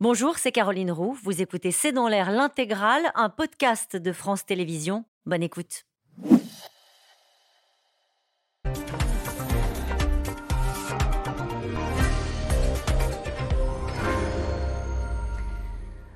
[0.00, 1.18] Bonjour, c'est Caroline Roux.
[1.24, 5.04] Vous écoutez C'est dans l'air l'intégrale, un podcast de France Télévisions.
[5.26, 5.86] Bonne écoute.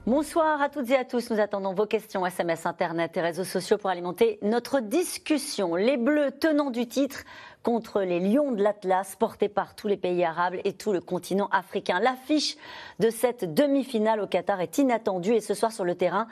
[0.07, 1.31] Bonsoir à toutes et à tous.
[1.31, 5.75] Nous attendons vos questions SMS, Internet et réseaux sociaux pour alimenter notre discussion.
[5.75, 7.25] Les Bleus tenant du titre
[7.63, 11.49] contre les Lions de l'Atlas portés par tous les pays arabes et tout le continent
[11.53, 12.01] africain.
[12.01, 12.57] L'affiche
[12.99, 16.27] de cette demi-finale au Qatar est inattendue et ce soir sur le terrain,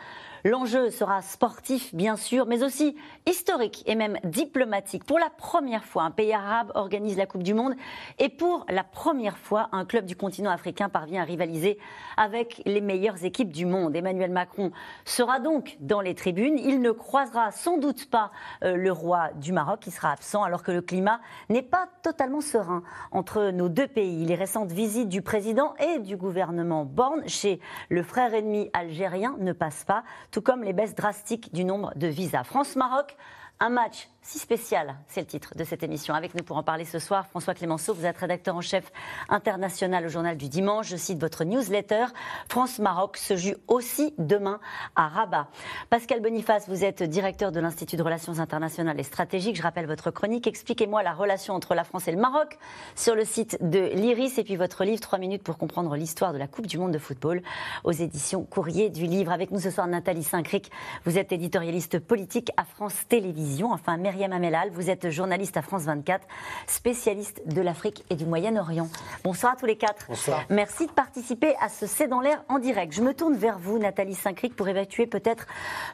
[0.44, 2.96] L'enjeu sera sportif, bien sûr, mais aussi
[3.28, 5.04] historique et même diplomatique.
[5.04, 7.74] Pour la première fois, un pays arabe organise la Coupe du Monde
[8.18, 11.78] et pour la première fois, un club du continent africain parvient à rivaliser
[12.16, 13.94] avec les meilleures équipes du monde.
[13.94, 14.70] Emmanuel Macron
[15.04, 16.58] sera donc dans les tribunes.
[16.58, 18.30] Il ne croisera sans doute pas
[18.64, 22.40] euh, le roi du Maroc qui sera absent alors que le climat n'est pas totalement
[22.40, 24.24] serein entre nos deux pays.
[24.24, 29.52] Les récentes visites du président et du gouvernement Borne chez le frère ennemi algérien ne
[29.52, 32.44] passent pas tout comme les baisses drastiques du nombre de visas.
[32.44, 33.16] France-Maroc,
[33.60, 36.14] un match si spécial, c'est le titre de cette émission.
[36.14, 38.92] Avec nous pour en parler ce soir, François Clémenceau, vous êtes rédacteur en chef
[39.28, 40.88] international au journal du dimanche.
[40.88, 42.04] Je cite votre newsletter.
[42.48, 44.60] France-Maroc se joue aussi demain
[44.94, 45.48] à Rabat.
[45.88, 49.56] Pascal Boniface, vous êtes directeur de l'Institut de Relations internationales et stratégiques.
[49.56, 50.46] Je rappelle votre chronique.
[50.46, 52.58] Expliquez-moi la relation entre la France et le Maroc
[52.94, 56.38] sur le site de l'IRIS et puis votre livre 3 minutes pour comprendre l'histoire de
[56.38, 57.42] la Coupe du monde de football
[57.84, 59.32] aux éditions Courrier du Livre.
[59.32, 60.70] Avec nous ce soir, Nathalie Saint-Cric.
[61.06, 63.72] Vous êtes éditorialiste politique à France Télévisions.
[63.72, 66.26] Enfin, Myriam Amelal, vous êtes journaliste à France 24,
[66.66, 68.88] spécialiste de l'Afrique et du Moyen-Orient.
[69.22, 70.06] Bonsoir à tous les quatre.
[70.08, 70.42] Bonsoir.
[70.50, 72.92] Merci de participer à ce C'est dans l'air en direct.
[72.92, 75.46] Je me tourne vers vous, Nathalie Saint-Cric, pour évacuer peut-être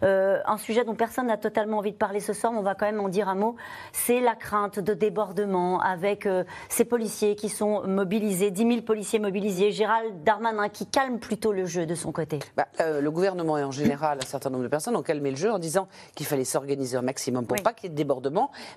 [0.03, 2.75] euh, un sujet dont personne n'a totalement envie de parler ce soir, mais on va
[2.75, 3.57] quand même en dire un mot.
[3.93, 9.19] C'est la crainte de débordement avec euh, ces policiers qui sont mobilisés, 10 000 policiers
[9.19, 12.39] mobilisés, Gérald Darmanin qui calme plutôt le jeu de son côté.
[12.57, 15.37] Bah, euh, le gouvernement et en général un certain nombre de personnes ont calmé le
[15.37, 17.63] jeu en disant qu'il fallait s'organiser au maximum pour Oui.
[17.63, 17.95] pas qu'il y ait de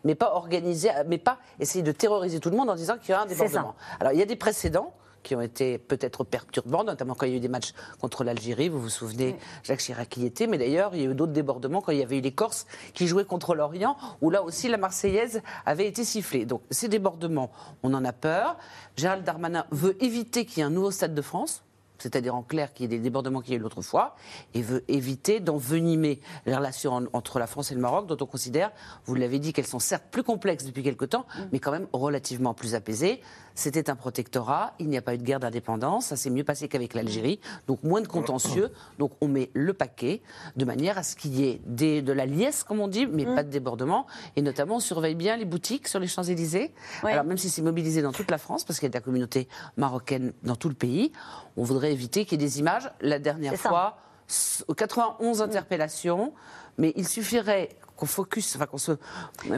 [0.03, 3.13] mais pas organiser, mais pas essayer de terroriser tout le monde en disant qu'il y
[3.13, 3.75] aura un débordement.
[3.99, 7.35] Alors il y a des précédents qui ont été peut-être perturbants, notamment quand il y
[7.35, 8.69] a eu des matchs contre l'Algérie.
[8.69, 11.81] Vous vous souvenez, Jacques Chirac y était, mais d'ailleurs, il y a eu d'autres débordements
[11.81, 14.77] quand il y avait eu les Corses qui jouaient contre l'Orient, où là aussi la
[14.77, 16.45] Marseillaise avait été sifflée.
[16.45, 17.51] Donc ces débordements,
[17.83, 18.57] on en a peur.
[18.95, 21.63] Gérald Darmanin veut éviter qu'il y ait un nouveau Stade de France
[21.99, 24.15] c'est-à-dire en clair qu'il y ait des débordements qu'il y a eu l'autre fois,
[24.53, 28.25] et veut éviter d'envenimer les relations en- entre la France et le Maroc, dont on
[28.25, 28.71] considère,
[29.05, 32.53] vous l'avez dit, qu'elles sont certes plus complexes depuis quelque temps, mais quand même relativement
[32.53, 33.21] plus apaisées.
[33.55, 36.67] C'était un protectorat, il n'y a pas eu de guerre d'indépendance, ça s'est mieux passé
[36.67, 40.21] qu'avec l'Algérie, donc moins de contentieux, donc on met le paquet
[40.55, 43.25] de manière à ce qu'il y ait des- de la liesse, comme on dit, mais
[43.25, 44.05] pas de débordement,
[44.35, 46.73] et notamment on surveille bien les boutiques sur les Champs-Élysées.
[47.03, 47.11] Ouais.
[47.13, 49.01] Alors même si c'est mobilisé dans toute la France, parce qu'il y a de la
[49.01, 51.11] communauté marocaine dans tout le pays,
[51.57, 52.91] on voudrait éviter qu'il y ait des images.
[53.01, 53.97] La dernière fois,
[54.29, 56.33] s- 91 interpellations,
[56.79, 58.93] mais il suffirait qu'on focus, enfin qu'on se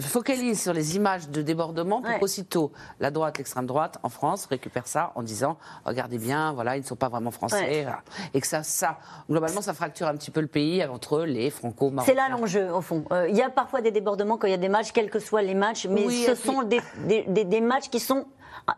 [0.01, 2.19] focalise sur les images de débordement pour Ouais.
[2.19, 6.81] qu'aussitôt la droite, l'extrême droite en France récupère ça en disant regardez bien, voilà, ils
[6.81, 7.93] ne sont pas vraiment français, Ouais.
[8.33, 8.97] et que ça, ça,
[9.29, 12.11] globalement, ça fracture un petit peu le pays entre les franco-marocains.
[12.11, 13.05] C'est là l'enjeu, au fond.
[13.11, 15.19] Euh, Il y a parfois des débordements quand il y a des matchs, quels que
[15.19, 18.25] soient les matchs, mais Oui, ce sont des, des- des- des matchs qui sont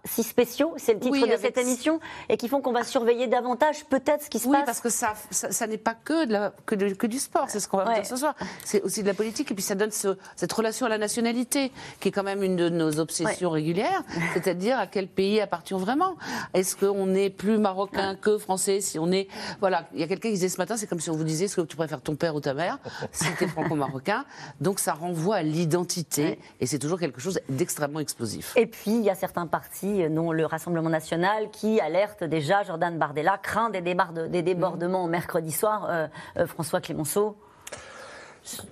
[0.06, 2.00] si spéciaux, c'est le titre Oui, de cette émission,
[2.30, 4.66] et qui font qu'on va surveiller davantage peut-être ce qui se Oui, passe.
[4.66, 7.46] parce que ça, ça, ça n'est pas que, de la- que, de- que du sport,
[7.50, 7.96] c'est ce qu'on va Ouais.
[7.96, 8.36] dire ce soir.
[8.64, 11.72] C'est aussi de la politique, et puis ça donne ce- cette relation à la nationalité,
[12.00, 16.16] qui est quand même une de nos obsessions régulières, c'est-à-dire à quel pays appartient vraiment?
[16.54, 19.28] Est-ce qu'on est plus marocain que français Si on est,
[19.60, 21.46] voilà, il y a quelqu'un qui disait ce matin, c'est comme si on vous disait,
[21.46, 22.80] est-ce que tu préfères ton père ou ta mère
[23.12, 24.26] Si t'es franco-marocain,
[24.62, 28.54] donc ça renvoie à l'identité, et c'est toujours quelque chose d'extrêmement explosif.
[28.56, 32.64] Et puis, il y a certains partis, euh, dont le Rassemblement national, qui alertent déjà,
[32.64, 35.88] Jordan Bardella craint des, débarde- des débordements mercredi soir.
[35.90, 36.08] Euh,
[36.38, 37.36] euh, François Clémenceau.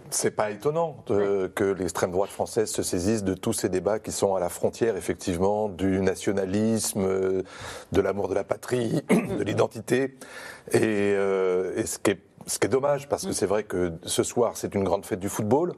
[0.10, 4.36] C'est pas étonnant que l'extrême droite française se saisisse de tous ces débats qui sont
[4.36, 7.08] à la frontière, effectivement, du nationalisme,
[7.92, 10.18] de l'amour de la patrie, de l'identité.
[10.74, 10.80] Et,
[11.16, 14.24] euh, et ce, qui est, ce qui est dommage, parce que c'est vrai que ce
[14.24, 15.72] soir, c'est une grande fête du football.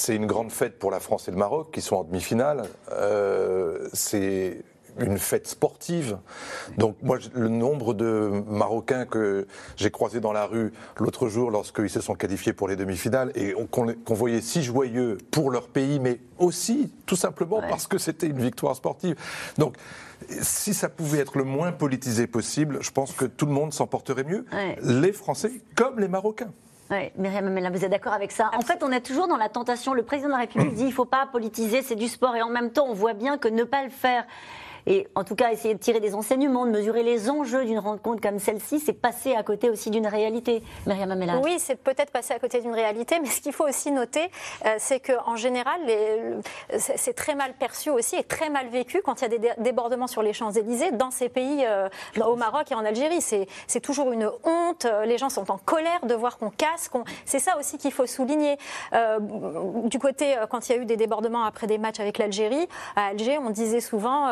[0.00, 2.62] C'est une grande fête pour la France et le Maroc, qui sont en demi-finale.
[2.90, 4.62] Euh, c'est
[4.98, 6.16] une fête sportive.
[6.78, 11.90] Donc moi, le nombre de Marocains que j'ai croisés dans la rue l'autre jour lorsqu'ils
[11.90, 16.00] se sont qualifiés pour les demi-finales et on- qu'on voyait si joyeux pour leur pays,
[16.00, 19.16] mais aussi tout simplement parce que c'était une victoire sportive.
[19.58, 19.76] Donc
[20.40, 23.86] si ça pouvait être le moins politisé possible, je pense que tout le monde s'en
[23.86, 24.46] porterait mieux.
[24.50, 24.76] Ouais.
[24.82, 26.52] Les Français comme les Marocains.
[26.90, 28.50] Oui, Myriam Amela, vous êtes d'accord avec ça?
[28.52, 29.94] En fait, on est toujours dans la tentation.
[29.94, 32.34] Le président de la République dit il ne faut pas politiser, c'est du sport.
[32.34, 34.24] Et en même temps, on voit bien que ne pas le faire
[34.86, 38.20] et en tout cas essayer de tirer des enseignements, de mesurer les enjeux d'une rencontre
[38.20, 40.62] comme celle-ci, c'est passer à côté aussi d'une réalité.
[40.86, 41.38] Myriam Amela.
[41.38, 44.30] Oui, c'est peut-être passer à côté d'une réalité, mais ce qu'il faut aussi noter,
[44.66, 45.80] euh, c'est qu'en général,
[46.78, 50.06] c'est très mal perçu aussi et très mal vécu quand il y a des débordements
[50.06, 51.88] sur les Champs-Élysées dans ces pays, euh,
[52.24, 53.20] au Maroc et en Algérie.
[53.20, 56.90] C'est toujours une honte, les gens sont en colère de voir qu'on casse.
[57.24, 58.56] c'est ça aussi qu'il faut souligner.
[58.92, 59.18] Euh,
[59.84, 63.06] du côté, quand il y a eu des débordements après des matchs avec l'Algérie, à
[63.06, 64.28] Alger, on disait souvent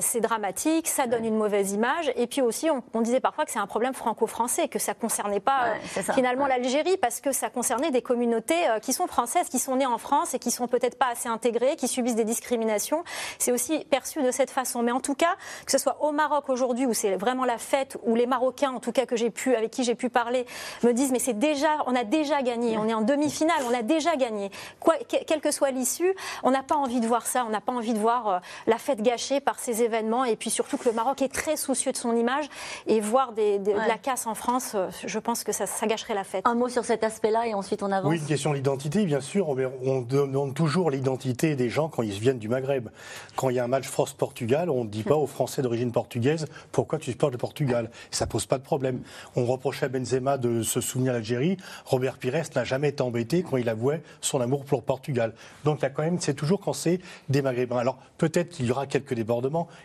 [0.00, 2.12] c'est dramatique, ça donne une mauvaise image.
[2.16, 5.40] Et puis aussi, on, disait parfois que c'est un problème franco-français, que ça ne concernait
[5.40, 5.74] pas
[6.14, 9.98] finalement l'Algérie, parce que ça concernait des communautés qui sont françaises, qui sont nées en
[9.98, 13.04] France et qui sont peut-être pas assez intégrées, qui subissent des discriminations.
[13.38, 14.82] C'est aussi perçu de cette façon.
[14.82, 17.96] Mais en tout cas, que ce soit au Maroc aujourd'hui, où c'est vraiment la fête,
[18.02, 20.46] où les Marocains, en tout cas que j'ai pu, avec qui j'ai pu parler,
[20.82, 23.82] me disent mais c'est déjà, on a déjà gagné, on est en demi-finale, on a
[23.82, 24.50] déjà gagné.
[24.80, 24.94] Quoi,
[25.26, 27.94] quelle que soit l'issue, on n'a pas envie de voir ça, on n'a pas envie
[27.94, 31.22] de voir euh, la fête gâchée par ces événements, et puis surtout que le Maroc
[31.22, 32.46] est très soucieux de son image,
[32.86, 36.14] et voir des, de la casse en France, euh, je pense que ça, ça gâcherait
[36.14, 36.46] la fête.
[36.46, 38.10] Un mot sur cet aspect-là, et ensuite on avance.
[38.10, 39.48] Oui, une question d'identité, bien sûr.
[39.48, 42.88] On demande toujours l'identité des gens quand ils viennent du Maghreb.
[43.36, 46.22] Quand il y a un match France-Portugal, on ne dit pas aux Français d'origine portugaise
[46.70, 47.90] pourquoi tu supportes le Portugal?
[48.10, 49.00] Ça pose pas de problème.
[49.36, 51.56] On reprochait à Benzema de se souvenir l'Algérie.
[51.84, 55.34] Robert Pires n'a jamais été embêté quand il avouait son amour pour le Portugal.
[55.64, 57.78] Donc il y a quand même, c'est toujours quand c'est des Maghrébins.
[57.78, 59.12] Alors peut-être qu'il y aura quelques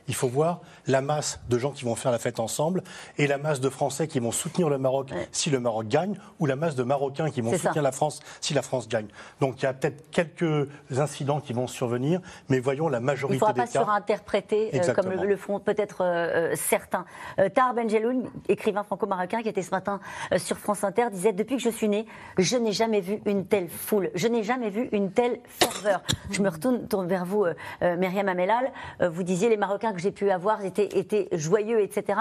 [0.07, 2.83] Il faut voir la masse de gens qui vont faire la fête ensemble
[3.17, 6.45] et la masse de Français qui vont soutenir le Maroc si le Maroc gagne ou
[6.45, 9.07] la masse de Marocains qui vont soutenir la France si la France gagne.
[9.39, 10.67] Donc il y a peut-être quelques
[10.97, 13.53] incidents qui vont survenir, mais voyons la majorité des cas.
[13.55, 17.05] Il ne faudra pas surinterpréter euh, comme le, font peut-être euh, euh, certains.
[17.53, 19.99] Tar Benjeloun, écrivain franco-marocain qui était ce matin
[20.37, 22.05] sur France Inter, disait Depuis que je suis né,
[22.37, 26.01] je n'ai jamais vu une telle foule, je n'ai jamais vu une telle ferveur.
[26.31, 27.45] Je me retourne vers vous,
[27.81, 28.71] Myriam Amelal.
[28.99, 32.19] vous disiez les Marocains que j'ai pu avoir étaient, joyeux, etc.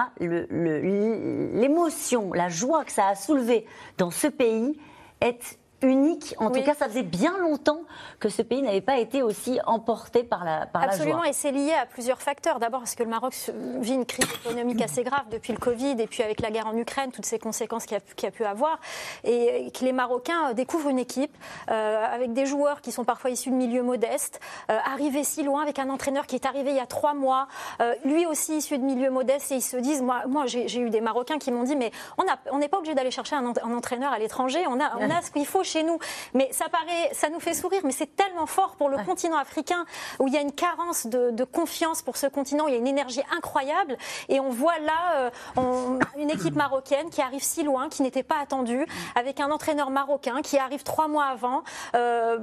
[1.50, 3.66] L'émotion, la joie que ça a soulevé
[3.98, 4.78] dans ce pays
[5.20, 6.34] est unique.
[6.38, 7.80] En tout cas, ça faisait bien longtemps
[8.18, 11.72] que ce pays n'avait pas été aussi emporté par la, par Absolument, et c'est lié
[11.72, 12.58] à plusieurs facteurs.
[12.58, 13.34] D'abord parce que le Maroc
[13.80, 16.76] vit une crise économique assez grave depuis le Covid et puis avec la guerre en
[16.76, 18.78] Ukraine, toutes ces conséquences qu'il a, a, pu avoir.
[19.24, 21.36] Et que les Marocains découvrent une équipe
[21.70, 24.40] euh, avec des joueurs qui sont parfois issus de milieux modestes,
[24.70, 27.48] euh, arrivés si loin avec un entraîneur qui est arrivé il y a trois mois,
[27.80, 30.90] euh, lui aussi issu de milieux modestes, et ils se disent, moi, moi j'ai eu
[30.90, 34.18] des Marocains qui m'ont dit, mais on n'est pas obligé d'aller chercher un, entraîneur à
[34.18, 35.98] l'étranger, on a, on a ce qu'il faut chez nous.
[36.34, 39.84] Mais ça paraît, ça nous fait sourire, mais c'est tellement fort pour le continent africain
[40.18, 42.86] où il y a une carence de, confiance pour ce continent, il y a une
[42.86, 43.96] énergie incroyable.
[44.28, 48.38] Et on voit là euh, une équipe marocaine qui arrive si loin, qui n'était pas
[48.40, 51.62] attendue, avec un entraîneur marocain qui arrive trois mois avant,
[51.94, 52.38] euh,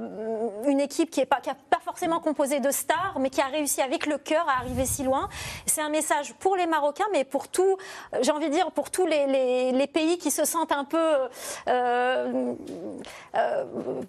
[0.66, 4.06] une équipe qui n'est pas, pas forcément composée de stars, mais qui a réussi avec
[4.06, 5.28] le cœur à arriver si loin.
[5.66, 7.76] C'est un message pour les Marocains, mais pour tout,
[8.20, 11.28] j'ai envie de dire, pour tous les, pays qui se sentent un peu
[11.68, 12.54] euh,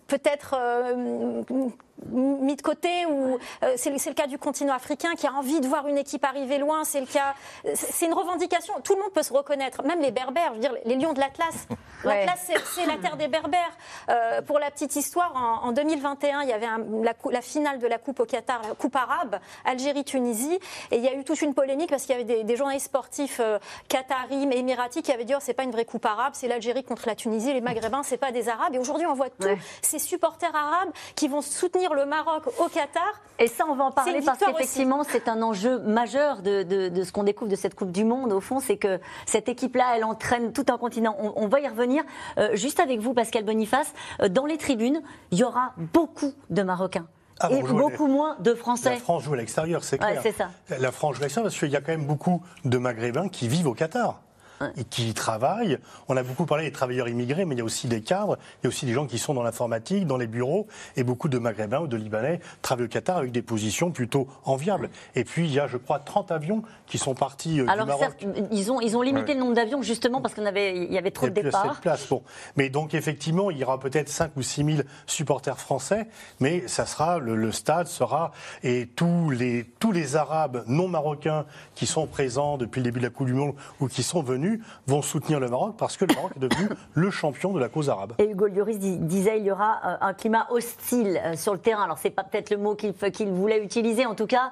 [0.08, 1.42] peut-être euh,
[2.12, 5.68] mis de côté ou euh, c'est le cas du continent africain qui a envie de
[5.68, 6.84] voir une équipe arriver loin.
[6.84, 7.34] C'est le cas.
[7.74, 8.74] C'est une revendication.
[8.84, 10.50] Tout le monde peut se reconnaître, même les Berbères.
[10.50, 11.68] Je veux dire, les Lions de l'Atlas.
[12.04, 13.76] L'Atlas, c'est la terre des Berbères.
[14.10, 16.68] Euh, pour la petite histoire, en, 2021, il y avait
[17.32, 20.60] la, finale de la Coupe au Qatar, la Coupe arabe, Algérie-Tunisie,
[20.92, 23.40] et il y a eu toute une polémique parce qu'il y avait des, journalistes sportifs
[23.40, 23.58] euh,
[23.88, 26.84] qataris, mais émiratis qui avaient dit oh, c'est pas une vraie Coupe arabe, c'est l'Algérie
[26.84, 28.76] contre la Tunisie, les Maghrébins, c'est pas des Arabes.
[28.76, 29.48] Et aujourd'hui, on voit tous
[29.82, 33.22] ces supporters arabes qui vont soutenir le Maroc au Qatar.
[33.40, 37.24] Et ça, on va en parler parce qu'effectivement, c'est un enjeu majeur de, ce qu'on
[37.24, 38.32] découvre de cette Coupe du Monde.
[38.32, 41.16] Au fond, c'est que cette équipe-là, elle entraîne tout un continent.
[41.20, 42.04] On, va y revenir.
[42.38, 46.62] Euh, juste avec vous, Pascal Boniface, euh, dans les tribunes, il y aura beaucoup de
[46.62, 47.08] Marocains.
[47.40, 48.92] Ah, et beaucoup moins de Français.
[48.92, 50.22] La France joue à l'extérieur, c'est clair.
[50.38, 50.50] ça.
[50.80, 53.50] La France joue à l'extérieur parce qu'il y a quand même beaucoup de Maghrébins qui
[53.50, 54.22] vivent au Qatar
[54.78, 55.80] et qui travaillent.
[56.08, 58.66] On a beaucoup parlé des travailleurs immigrés, mais il y a aussi des cadres, il
[58.66, 61.38] y a aussi des gens qui sont dans l'informatique, dans les bureaux, et beaucoup de
[61.38, 64.90] Maghrébins ou de Libanais travaillent au Qatar avec des positions plutôt enviables.
[65.16, 67.92] Et puis il y a, je crois, 30 avions qui sont partis euh, Alors, du
[67.92, 68.26] Maroc.
[68.52, 71.28] ils ont, ils ont limité le nombre d'avions justement parce qu'il avait, y avait trop
[71.28, 71.80] de départs.
[71.82, 72.08] Place.
[72.08, 72.24] Bon.
[72.56, 76.08] Mais donc effectivement, il y aura peut-être 5 ou 6 000 supporters français,
[76.40, 78.32] mais ça sera, le, stade sera,
[78.64, 81.46] et tous les, tous les Arabes non marocains
[81.76, 84.45] qui sont présents depuis le début de la Coupe du Monde ou qui sont venus
[84.88, 87.90] vont soutenir le Maroc parce que le Maroc est devenu le champion de la cause
[87.90, 88.14] arabe.
[88.20, 91.84] Et Hugo Lloris disait il y aura euh, un climat hostile euh, sur le terrain.
[91.84, 94.06] Alors c'est pas peut-être le mot qu'il voulait utiliser.
[94.06, 94.52] En tout cas,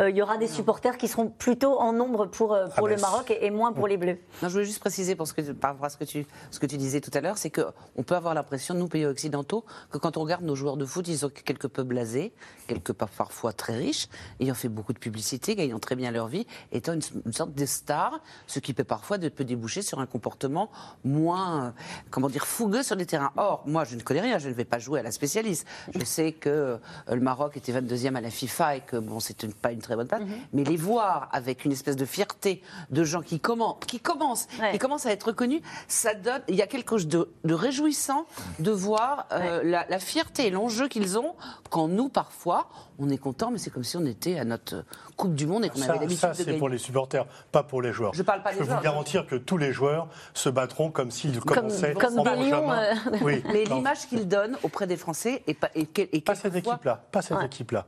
[0.00, 2.96] il y aura des supporters qui seront plutôt en nombre pour, euh, pour Ah, le
[2.96, 4.18] mais Maroc et, et moins pour les Bleus.
[4.42, 6.58] Non, je voulais juste préciser pour ce que, par rapport à ce que tu, ce
[6.58, 9.98] que tu disais tout à l'heure, c'est qu'on peut avoir l'impression, nous, pays occidentaux, que
[9.98, 12.32] quand on regarde nos joueurs de foot, ils sont quelque peu blasés,
[12.66, 14.08] quelque part parfois très riches,
[14.40, 17.66] ayant fait beaucoup de publicité, gagnant très bien leur vie, étant une, une sorte de
[17.66, 20.70] star, ce qui peut parfois de- peut déboucher sur un comportement
[21.04, 21.70] moins, euh,
[22.10, 23.32] comment dire, fougueux sur les terrains.
[23.36, 25.66] Or, moi, je ne connais rien, je ne vais pas jouer à la spécialiste.
[25.94, 26.76] Je sais que euh,
[27.08, 29.96] le Maroc était 22e à la FIFA et que bon, c'est une- pas une très
[29.96, 30.22] bonne place,
[30.52, 34.72] mais les voir avec une espèce de fierté de gens qui, commen- qui commencent, Ouais.
[34.72, 38.26] qui commencent à être reconnus, ça donne, il y a quelque chose de, de réjouissant
[38.58, 41.34] de voir euh, la, la fierté et l'enjeu qu'ils ont
[41.70, 44.84] quand nous, parfois, on est content, mais c'est comme si on était à notre
[45.16, 46.58] Coupe du Monde et qu'on avait Ça, l'habitude ça, de c'est gagner.
[46.58, 48.14] pour les supporters, pas pour les joueurs.
[48.14, 51.10] Je parle pas des Je peux vous garantir que tous les joueurs se battront comme
[51.10, 52.94] s'ils Comme- commençaient comme en des lions, euh.
[53.22, 56.54] Oui, Mais l'image qu'ils donnent auprès des Français et pas, et, quel- et pas cette
[56.54, 57.86] équipe-là, pas cette équipe-là.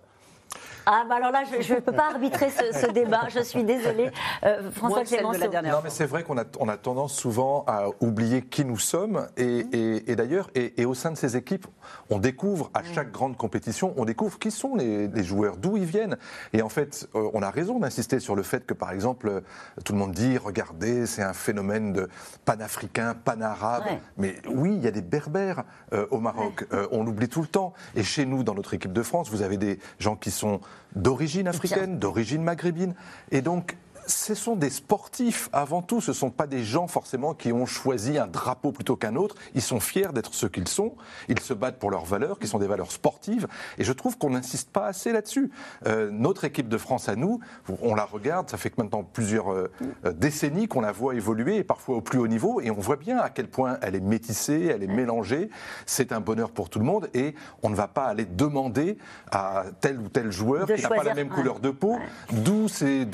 [0.88, 4.10] Ah, bah alors là, je ne peux pas arbitrer ce, ce débat, je suis désolée.
[4.44, 5.50] Euh, François celle de la Clémenceau.
[5.50, 8.78] dernière Non, mais c'est vrai qu'on a, on a tendance souvent à oublier qui nous
[8.78, 9.26] sommes.
[9.36, 11.66] Et, et- et d'ailleurs, et, et au sein de ces équipes,
[12.08, 15.84] on découvre à chaque grande compétition, on découvre qui sont les, les joueurs, d'où ils
[15.84, 16.16] viennent.
[16.52, 19.40] Et en fait, euh, on a raison d'insister sur le fait que, par exemple, euh,
[19.84, 22.08] tout le monde dit, regardez, c'est un phénomène de
[22.44, 23.84] panafricain, panarabe.
[23.86, 24.00] Ouais.
[24.18, 26.64] Mais oui, il y a des berbères euh, au Maroc.
[26.72, 27.72] Euh, on l'oublie tout le temps.
[27.96, 30.60] Et chez nous, dans notre équipe de France, vous avez des gens qui sont
[30.94, 32.94] d'origine africaine, d'origine maghrébine.
[33.30, 36.00] Et donc, ce sont des sportifs avant tout.
[36.00, 39.34] Ce ne sont pas des gens forcément qui ont choisi un drapeau plutôt qu'un autre.
[39.54, 40.94] Ils sont fiers d'être ce qu'ils sont.
[41.28, 43.46] Ils se battent pour leurs valeurs, qui sont des valeurs sportives.
[43.78, 45.50] Et je trouve qu'on n'insiste pas assez là-dessus.
[45.86, 47.40] Euh, notre équipe de France à nous,
[47.82, 48.48] on la regarde.
[48.50, 49.70] Ça fait que maintenant plusieurs euh,
[50.14, 52.60] décennies qu'on la voit évoluer, et parfois au plus haut niveau.
[52.60, 55.50] Et on voit bien à quel point elle est métissée, elle est mélangée.
[55.84, 57.08] C'est un bonheur pour tout le monde.
[57.14, 58.98] Et on ne va pas aller demander
[59.30, 61.98] à tel ou tel joueur De qui n'a pas la même couleur de peau,
[62.32, 62.68] d'où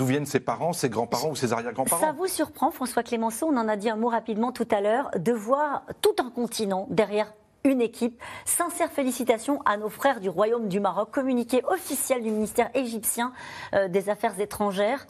[0.04, 2.12] viennent ses parents, ses grands-parents ou ses Ça arrière-grands-parents.
[2.12, 5.32] vous surprend, François Clémenceau, on en a dit un mot rapidement tout à l'heure, de
[5.32, 7.32] voir tout un continent derrière
[7.64, 8.20] une équipe.
[8.44, 13.32] Sincères félicitations à nos frères du Royaume du Maroc, communiqué officiel du ministère égyptien
[13.74, 15.06] euh, des Affaires étrangères.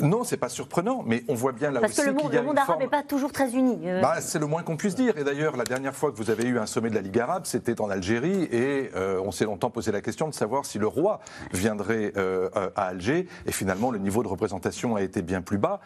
[0.00, 2.32] Non, c'est pas surprenant, mais on voit bien là Parce aussi que le qu'il monde,
[2.34, 3.78] y a le monde une arabe forme- n'est pas toujours très uni.
[3.84, 5.16] Euh, Bah, c'est le moins qu'on puisse dire.
[5.18, 7.42] Et d'ailleurs, la dernière fois que vous avez eu un sommet de la Ligue arabe,
[7.46, 8.44] c'était en Algérie.
[8.50, 11.20] Et euh, on s'est longtemps posé la question de savoir si le roi
[11.52, 13.28] viendrait euh, à Alger.
[13.46, 15.80] Et finalement, le niveau de représentation a été bien plus bas.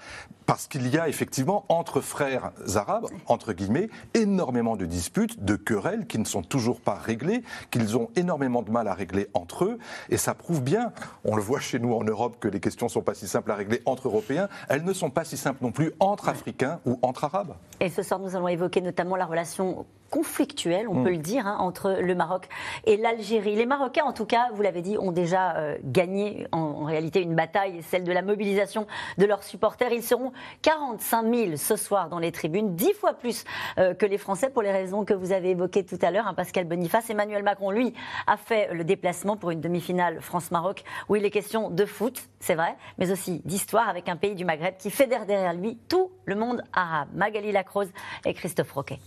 [0.47, 6.07] Parce qu'il y a effectivement, entre frères arabes, entre guillemets, énormément de disputes, de querelles
[6.07, 9.79] qui ne sont toujours pas réglées, qu'ils ont énormément de mal à régler entre eux.
[10.09, 10.93] Et ça prouve bien,
[11.25, 13.51] on le voit chez nous en Europe, que les questions ne sont pas si simples
[13.51, 14.49] à régler entre Européens.
[14.69, 17.55] Elles ne sont pas si simples non plus entre Africains ou entre Arabes.
[17.81, 20.97] Et ce soir, nous allons évoquer notamment la relation conflictuelle, Mm.
[20.99, 22.49] on peut le dire, hein, entre le Maroc
[22.87, 23.55] et l'Algérie.
[23.57, 27.21] Les Marocains, en tout cas, vous l'avez dit, ont déjà euh, gagné en, en réalité
[27.21, 28.87] une bataille, celle de la mobilisation
[29.19, 29.93] de leurs supporters.
[29.93, 33.45] Ils seront 45 000 ce soir dans les tribunes, 10 fois plus
[33.79, 36.27] euh, que les Français pour les raisons que vous avez évoquées tout à l'heure.
[36.27, 37.93] hein, Pascal Boniface, Emmanuel Macron, lui,
[38.27, 42.55] a fait le déplacement pour une demi-finale France-Maroc où il est question de foot, c'est
[42.55, 46.35] vrai, mais aussi d'histoire avec un pays du Maghreb qui fédère derrière lui tout le
[46.35, 47.09] monde arabe.
[47.15, 47.91] Magali Lacrose
[48.25, 48.99] et Christophe Roquet.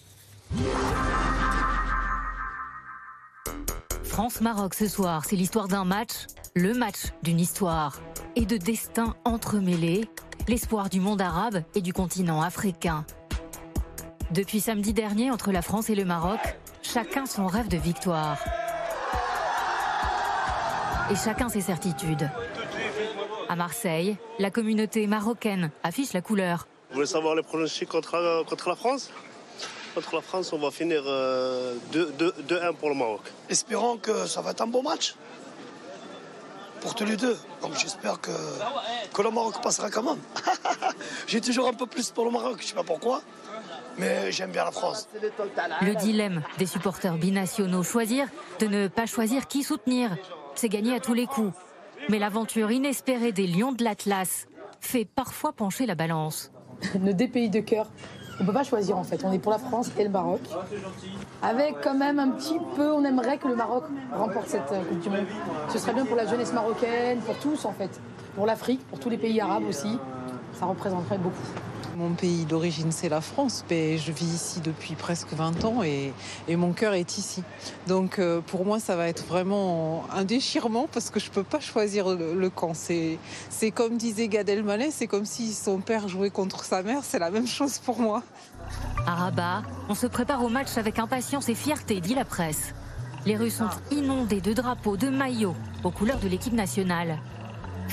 [4.04, 8.00] France-Maroc ce soir, c'est l'histoire d'un match, le match d'une histoire
[8.36, 10.08] et de destins entremêlés,
[10.48, 13.06] l'espoir du monde arabe et du continent africain.
[14.32, 16.40] Depuis samedi dernier, entre la France et le Maroc,
[16.82, 18.38] chacun son rêve de victoire.
[21.10, 22.30] Et chacun ses certitudes.
[23.52, 26.68] À Marseille, la communauté marocaine affiche la couleur.
[26.90, 29.12] Vous voulez savoir les pronostics contre, contre la France?
[29.94, 33.20] Contre la France, on va finir euh, 2-1 pour le Maroc.
[33.50, 35.16] Espérons que ça va être un bon match
[36.80, 37.38] pour tous les deux.
[37.62, 38.32] Donc j'espère que,
[39.14, 40.22] que le Maroc passera quand même.
[41.28, 43.22] J'ai toujours un peu plus pour le Maroc, je sais pas pourquoi,
[43.98, 45.10] mais j'aime bien la France.
[45.82, 48.30] Le dilemme des supporters binationaux, choisir
[48.60, 50.16] de ne pas choisir qui soutenir,
[50.56, 51.52] c'est gagner à tous les coups.
[52.10, 54.48] Mais l'aventure inespérée des Lions de l'Atlas
[54.80, 56.52] fait parfois pencher la balance.
[57.00, 57.88] nos deux pays de cœur.
[58.40, 59.24] On peut pas choisir en fait.
[59.24, 60.42] On est pour la France et le Maroc.
[61.44, 65.00] Avec quand même un petit peu, on aimerait que le Maroc remporte cette euh, Coupe
[65.00, 65.28] du Monde.
[65.70, 68.02] Ce serait bien pour la jeunesse marocaine, pour tous en fait.
[68.36, 70.00] Pour l'Afrique, pour tous les pays arabes aussi.
[70.54, 71.38] Ça représenterait beaucoup.
[72.02, 76.14] Mon pays d'origine, c'est la France, mais je vis ici depuis presque 20 ans et,
[76.48, 77.44] et mon cœur est ici.
[77.86, 81.44] Donc euh, pour moi, ça va être vraiment un déchirement parce que je ne peux
[81.44, 82.74] pas choisir le, le camp.
[82.74, 83.20] C'est
[83.52, 87.20] c'est comme disait Gad Elmaleh, c'est comme si son père jouait contre sa mère, c'est
[87.20, 88.24] la même chose pour moi.
[89.06, 92.74] À Rabat, on se prépare au match avec impatience et fierté, dit la presse.
[93.28, 97.20] Les rues sont inondées de drapeaux, de maillots, aux couleurs de l'équipe nationale.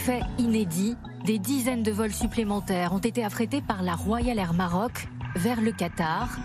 [0.05, 5.09] Fait inédit, des dizaines de vols supplémentaires ont été affrétés par la Royal Air Maroc
[5.37, 6.39] vers le Qatar.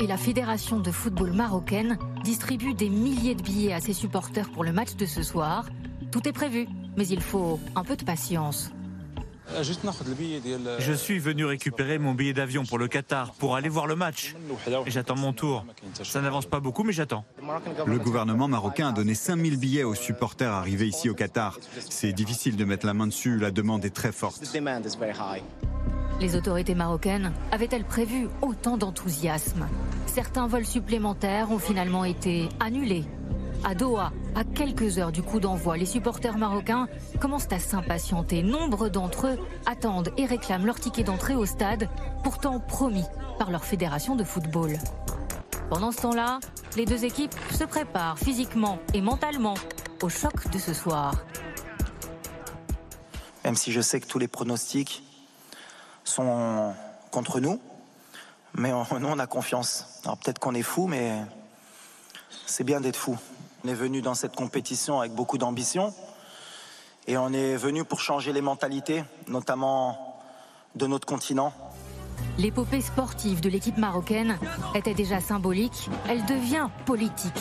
[0.00, 4.64] Et la Fédération de football marocaine distribue des milliers de billets à ses supporters pour
[4.64, 5.68] le match de ce soir.
[6.12, 8.70] Tout est prévu, mais il faut un peu de patience.
[10.78, 14.34] Je suis venu récupérer mon billet d'avion pour le Qatar pour aller voir le match.
[14.86, 15.64] Et j'attends mon tour.
[16.02, 17.24] Ça n'avance pas beaucoup, mais j'attends.
[17.86, 21.58] Le gouvernement marocain a donné 5000 billets aux supporters arrivés ici au Qatar.
[21.88, 24.42] C'est difficile de mettre la main dessus, la demande est très forte.
[26.20, 29.66] Les autorités marocaines avaient-elles prévu autant d'enthousiasme?
[30.06, 33.04] Certains vols supplémentaires ont finalement été annulés.
[33.66, 36.86] À Doha, à quelques heures du coup d'envoi, les supporters marocains
[37.18, 38.42] commencent à s'impatienter.
[38.42, 41.88] Nombre d'entre eux attendent et réclament leur ticket d'entrée au stade,
[42.22, 43.06] pourtant promis
[43.38, 44.78] par leur fédération de football.
[45.70, 46.40] Pendant ce temps-là,
[46.76, 49.54] les deux équipes se préparent physiquement et mentalement
[50.02, 51.14] au choc de ce soir.
[53.44, 55.02] Même si je sais que tous les pronostics
[56.04, 56.74] sont
[57.10, 57.58] contre nous,
[58.52, 60.02] mais nous on a confiance.
[60.22, 61.22] Peut-être qu'on est fou, mais
[62.44, 63.16] c'est bien d'être fou.
[63.64, 65.94] On est venu dans cette compétition avec beaucoup d'ambition
[67.06, 70.18] et on est venu pour changer les mentalités, notamment
[70.74, 71.50] de notre continent.
[72.36, 74.38] L'épopée sportive de l'équipe marocaine
[74.74, 77.32] était déjà symbolique, elle devient politique.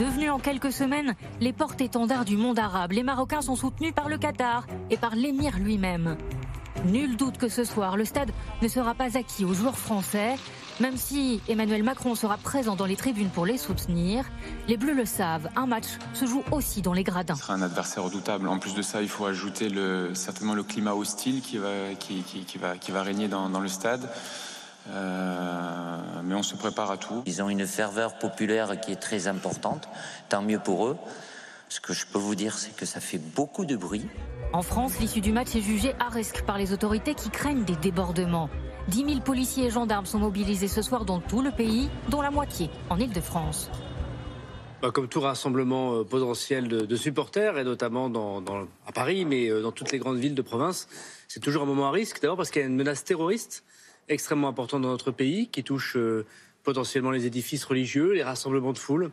[0.00, 4.18] Devenue en quelques semaines les porte-étendards du monde arabe, les Marocains sont soutenus par le
[4.18, 6.16] Qatar et par l'émir lui-même.
[6.86, 8.32] Nul doute que ce soir, le stade
[8.62, 10.36] ne sera pas acquis aux joueurs français.
[10.80, 14.24] Même si Emmanuel Macron sera présent dans les tribunes pour les soutenir,
[14.68, 17.34] les Bleus le savent, un match se joue aussi dans les gradins.
[17.34, 18.46] Ce sera un adversaire redoutable.
[18.46, 22.22] En plus de ça, il faut ajouter le, certainement le climat hostile qui va, qui,
[22.22, 24.08] qui, va, qui va régner dans, dans le stade.
[24.90, 27.22] Euh, mais on se prépare à tout.
[27.26, 29.88] Ils ont une ferveur populaire qui est très importante,
[30.28, 30.96] tant mieux pour eux.
[31.68, 34.06] Ce que je peux vous dire, c'est que ça fait beaucoup de bruit.
[34.52, 37.76] En France, l'issue du match est jugée à risque par les autorités qui craignent des
[37.76, 38.48] débordements.
[38.88, 42.30] 10 000 policiers et gendarmes sont mobilisés ce soir dans tout le pays, dont la
[42.30, 43.70] moitié en Ile-de-France.
[44.80, 48.42] Bah, comme tout rassemblement euh, potentiel de, supporters, et notamment dans,
[48.86, 50.88] à Paris, mais euh, dans toutes les grandes villes de province,
[51.26, 52.22] c'est toujours un moment à risque.
[52.22, 53.64] D'abord parce qu'il y a une menace terroriste
[54.08, 56.24] extrêmement importante dans notre pays qui touche euh,
[56.62, 59.10] potentiellement les édifices religieux, les rassemblements de foule.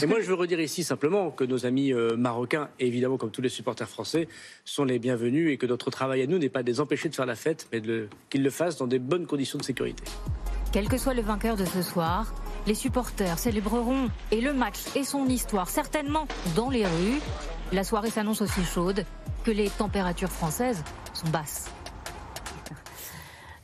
[0.00, 3.30] Et moi, je veux redire ici simplement que nos amis euh, marocains, et évidemment comme
[3.30, 4.28] tous les supporters français,
[4.64, 7.14] sont les bienvenus et que notre travail à nous n'est pas de les empêcher de
[7.14, 7.82] faire la fête, mais
[8.30, 10.04] qu'ils le fassent dans des bonnes conditions de sécurité.
[10.72, 12.34] Quel que soit le vainqueur de ce soir,
[12.66, 17.20] les supporters célébreront et le match et son histoire certainement dans les rues.
[17.72, 19.04] La soirée s'annonce aussi chaude
[19.44, 20.82] que les températures françaises
[21.14, 21.70] sont basses.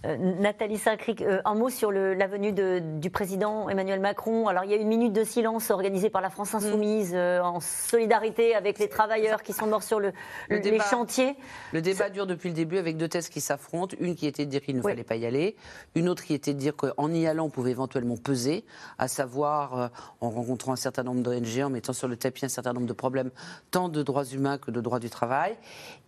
[0.04, 4.48] Euh, Nathalie Saint-Cric, euh, un mot sur la venue du président Emmanuel Macron.
[4.48, 7.60] Alors, il y a une minute de silence organisée par la France Insoumise euh, en
[7.60, 10.12] solidarité avec les travailleurs qui sont morts sur le,
[10.50, 11.36] les chantiers.
[11.72, 13.96] Le débat dure depuis le début avec deux thèses qui s'affrontent.
[14.00, 15.54] Une qui était de dire qu'il ne fallait pas y aller.
[15.94, 18.64] Une autre qui était de dire qu'en y allant, on pouvait éventuellement peser,
[18.98, 22.72] à savoir en rencontrant un certain nombre d'ONG, en mettant sur le tapis un certain
[22.72, 23.30] nombre de problèmes,
[23.70, 25.56] tant de droits humains que de droits du travail.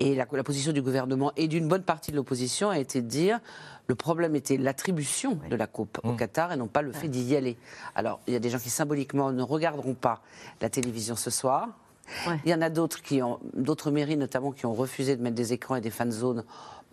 [0.00, 3.06] Et la, la position du gouvernement et d'une bonne partie de l'opposition a été de
[3.06, 3.40] dire
[3.86, 6.16] le problème était l'attribution de la coupe au mmh.
[6.16, 7.56] Qatar et non pas le fait d'y aller.
[7.94, 10.22] Alors, il y a des gens qui symboliquement ne regarderont pas
[10.60, 11.68] la télévision ce soir.
[12.44, 15.36] Il y en a d'autres qui ont, d'autres mairies notamment, qui ont refusé de mettre
[15.36, 16.44] des écrans et des fan zones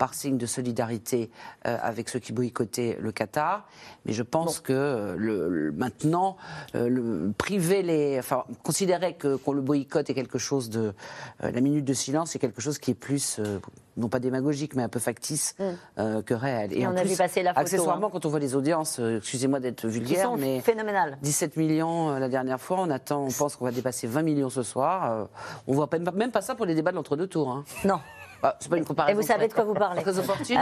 [0.01, 1.29] par signe de solidarité
[1.67, 3.67] euh, avec ceux qui boycottaient le Qatar.
[4.03, 6.37] Mais je pense que euh, le, maintenant,
[6.73, 10.95] euh, le, priver les, enfin, considérer que qu'on le boycotte est quelque chose de,
[11.39, 13.39] la minute de silence est quelque chose qui est plus,
[13.95, 16.23] non pas démagogique, mais un peu factice mm.
[16.23, 16.73] que réel.
[16.73, 17.61] Et, on a vu passer la photo.
[17.61, 18.09] Accessoirement, hein.
[18.11, 21.19] quand on voit les audiences, excusez-moi d'être vulgaire, mais phénoménal.
[21.21, 24.63] 17 millions la dernière fois, on attend, on pense qu'on va dépasser 20 millions ce
[24.63, 25.27] soir.
[25.67, 27.51] on voit même pas ça pour les débats de l'entre-deux tours.
[27.51, 27.63] Hein.
[27.85, 27.99] Non.
[28.43, 29.17] Ah, c'est pas une comparaison.
[29.17, 30.01] Et vous savez de quoi vous parlez.
[30.01, 30.60] Très opportune.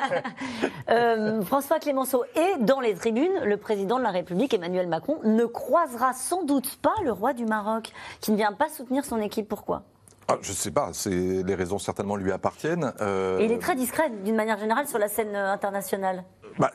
[0.90, 3.40] euh, François Clémenceau est dans les tribunes.
[3.44, 7.44] Le président de la République, Emmanuel Macron, ne croisera sans doute pas le roi du
[7.44, 9.48] Maroc, qui ne vient pas soutenir son équipe.
[9.48, 9.82] Pourquoi?
[10.28, 12.92] Ah, je ne sais pas, les raisons certainement lui appartiennent.
[13.00, 16.24] Euh, Et il est très discret d'une manière générale sur la scène euh, internationale.
[16.58, 16.70] Bah,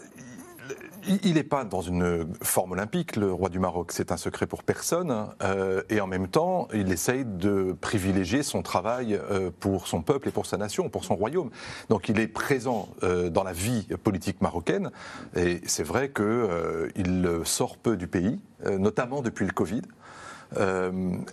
[1.24, 3.92] il n'est pas dans une forme olympique, le roi du Maroc.
[3.92, 5.28] C'est un secret pour personne.
[5.44, 10.30] Euh, et en même temps, il essaye de privilégier son travail euh, pour son peuple
[10.30, 11.50] et pour sa nation, pour son royaume.
[11.90, 14.92] Donc il est présent euh, dans la vie politique marocaine.
[15.36, 19.82] Et c'est vrai qu'il sort peu du pays, notamment depuis le Covid.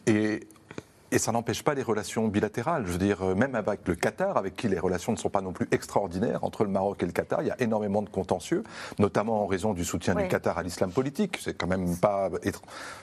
[0.06, 0.40] et
[1.14, 2.84] et ça n'empêche pas les relations bilatérales.
[2.86, 5.40] Je veux dire, euh, même avec le Qatar, avec qui les relations ne sont pas
[5.42, 8.64] non plus extraordinaires entre le Maroc et le Qatar, il y a énormément de contentieux,
[8.98, 11.38] notamment en raison du soutien du Qatar à l'islam politique.
[11.40, 12.60] C'est quand même pas étr-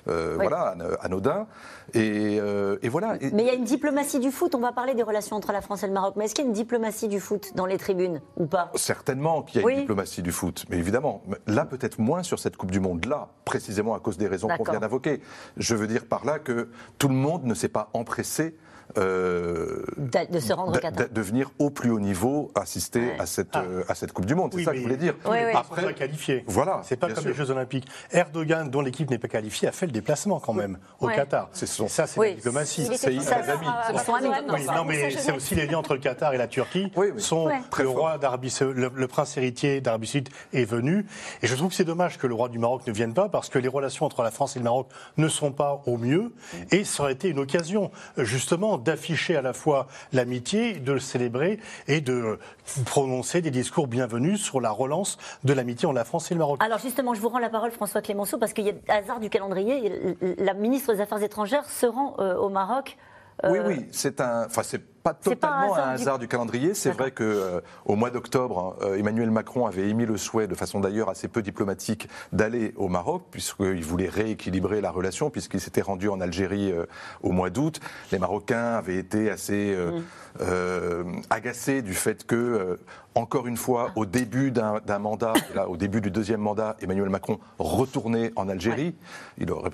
[0.10, 1.48] euh, voilà, anodin.
[1.94, 3.18] Et, euh, et voilà.
[3.34, 4.56] Mais il y a une diplomatie du foot.
[4.56, 6.16] On va parler des relations entre la France et le Maroc.
[6.18, 8.72] Mais est-ce qu'il y a une diplomatie du foot dans les tribunes ou pas?
[8.76, 9.74] Certainement qu'il y a Oui.
[9.74, 13.30] une diplomatie du foot, mais évidemment, là peut-être moins sur cette Coupe du Monde, là,
[13.46, 15.22] précisément à cause des raisons qu'on vient d'invoquer.
[15.58, 18.56] Je veux dire par là que tout le monde ne s'est pas empressé
[18.98, 23.84] euh, de se rendre au de venir au plus haut niveau assister à, cette, euh,
[23.88, 24.52] à cette Coupe du Monde.
[24.52, 25.16] C'est Oui, ça que je voulais dire.
[25.26, 26.44] les pays Après, pas qualifiés.
[26.48, 27.30] Voilà, C'est pas comme sûr.
[27.30, 27.88] les Jeux Olympiques.
[28.12, 31.16] Erdogan, dont l'équipe n'est pas qualifiée, a fait le déplacement quand même au Ouais.
[31.16, 31.50] Qatar.
[31.54, 32.30] C'est son- ça, c'est Oui.
[32.30, 32.88] la diplomatie.
[32.96, 33.18] C'est amis.
[33.18, 34.30] Ils sont amis.
[34.54, 36.92] Oui, non, mais c'est aussi les liens entre le Qatar et la Turquie.
[37.18, 37.50] Sont
[37.80, 41.06] le roi d'Arabie, le, le prince héritier d'Arabie Saoudite est venu.
[41.42, 43.50] Et je trouve que c'est dommage que le roi du Maroc ne vienne pas parce
[43.50, 46.32] que les relations entre la France et le Maroc ne sont pas au mieux.
[46.72, 51.60] Et ça aurait été une occasion, justement, d'afficher à la fois l'amitié, de le célébrer
[51.88, 52.40] et de
[52.86, 56.62] prononcer des discours bienvenus sur la relance de l'amitié entre la France et le Maroc.
[56.64, 59.30] Alors justement, je vous rends la parole, François Clémenceau, parce qu'il y a hasard du
[59.30, 60.16] calendrier.
[60.38, 62.98] La ministre des Affaires étrangères se rend euh, au Maroc.
[63.44, 66.02] Oui, euh, oui, c'est un, enfin c'est pas C'est pas un totalement hasard un du-
[66.02, 66.74] hasard du, calendrier.
[66.76, 70.54] C'est vrai que euh, au mois d'octobre, euh, Emmanuel Macron avait émis le souhait, de
[70.54, 75.82] façon d'ailleurs assez peu diplomatique, d'aller au Maroc puisqu'il voulait rééquilibrer la relation, puisqu'il s'était
[75.82, 76.86] rendu en Algérie euh,
[77.24, 77.80] au mois d'août.
[78.12, 80.04] Les Marocains avaient été assez euh, Mm.
[80.42, 82.76] euh, agacés du fait que, euh,
[83.16, 87.40] encore une fois, au début d'un mandat, là, au début du deuxième mandat, Emmanuel Macron
[87.60, 88.96] retournait en Algérie.
[89.40, 89.72] Il aurait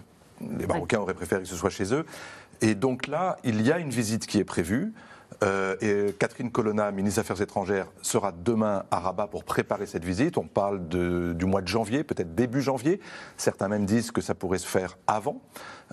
[0.60, 2.06] les Marocains auraient préféré que ce soit chez eux.
[2.62, 4.94] Et donc là, il y a une visite qui est prévue.
[5.44, 10.04] Euh, et Catherine Colonna, ministre des Affaires étrangères, sera demain à Rabat pour préparer cette
[10.04, 10.38] visite.
[10.38, 13.00] On parle de- du mois de janvier, peut-être début janvier.
[13.38, 15.42] Certains même disent que ça pourrait se faire avant.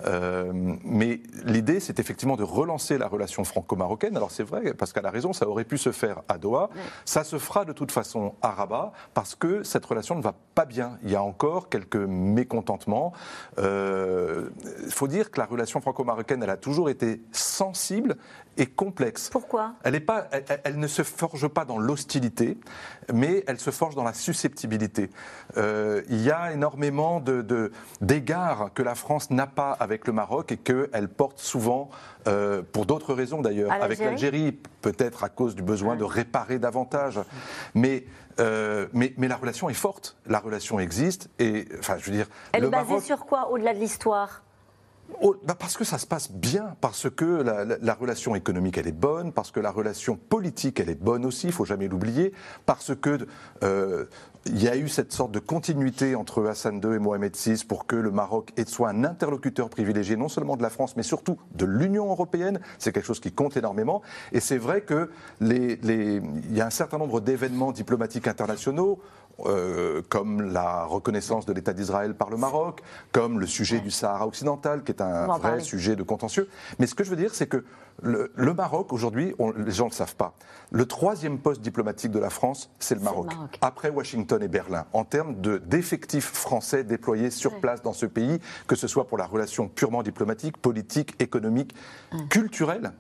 [0.06, 0.50] Euh,
[0.82, 4.16] mais l'idée, c'est effectivement de relancer la relation franco-marocaine.
[4.16, 6.70] Alors c'est vrai, parce qu'elle a raison, ça aurait pu se faire à Doha.
[7.04, 10.64] Ça se fera de toute façon à Rabat, parce que cette relation ne va pas
[10.64, 10.98] bien.
[11.02, 13.12] Il y a encore quelques mécontentements.
[13.58, 14.48] Euh,
[14.86, 18.16] Il faut dire que la relation franco-marocaine, elle a toujours été sensible
[18.56, 19.28] et complexe.
[19.30, 19.72] Pourquoi?
[19.82, 22.58] Elle, est pas, elle, elle- elle ne se forge pas dans l'hostilité,
[23.12, 25.10] mais elle se forge dans la susceptibilité.
[25.56, 30.12] Euh, il y a énormément de- de- d'égards que la France n'a pas avec le
[30.12, 31.90] Maroc et qu'elle porte souvent,
[32.28, 34.10] euh, pour d'autres raisons d'ailleurs, avec l'Algérie?
[34.10, 37.20] l'Algérie, peut-être à cause du besoin de réparer davantage.
[37.74, 38.04] Mais,
[38.40, 42.26] euh, mais, mais la relation est forte, la relation existe, et enfin, je veux dire,
[42.52, 43.02] Elle le est basée Maroc.
[43.04, 44.43] sur quoi au-delà de l'histoire?
[45.22, 48.78] Oh, bah parce que ça se passe bien, parce que la, la- la relation économique
[48.78, 51.88] elle est bonne, parce que la relation politique elle est bonne aussi, il faut jamais
[51.88, 52.32] l'oublier,
[52.66, 53.26] parce que
[53.62, 54.06] euh,
[54.46, 57.96] y a eu cette sorte de continuité entre Hassan II et Mohamed VI pour que
[57.96, 62.06] le Maroc soit un interlocuteur privilégié non seulement de la France mais surtout de l'Union
[62.10, 62.60] européenne.
[62.78, 64.02] C'est quelque chose qui compte énormément.
[64.32, 69.00] Et c'est vrai que y a un certain nombre d'événements diplomatiques internationaux
[69.46, 72.80] euh, comme la reconnaissance de l'État d'Israël par le Maroc,
[73.12, 75.62] comme le sujet du Sahara occidental, qui est un vrai parler.
[75.62, 76.48] sujet de contentieux.
[76.78, 77.64] Mais ce que je veux dire, c'est que
[78.02, 80.34] le, le Maroc, aujourd'hui, les gens ne le savent pas,
[80.72, 83.26] le troisième poste diplomatique de la France, c'est le Maroc.
[83.26, 83.58] Maroc.
[83.60, 88.40] Après Washington et Berlin, en termes de- d'effectifs français déployés sur place dans ce pays,
[88.66, 91.74] que ce soit pour la relation purement diplomatique, politique, économique,
[92.30, 92.92] culturelle.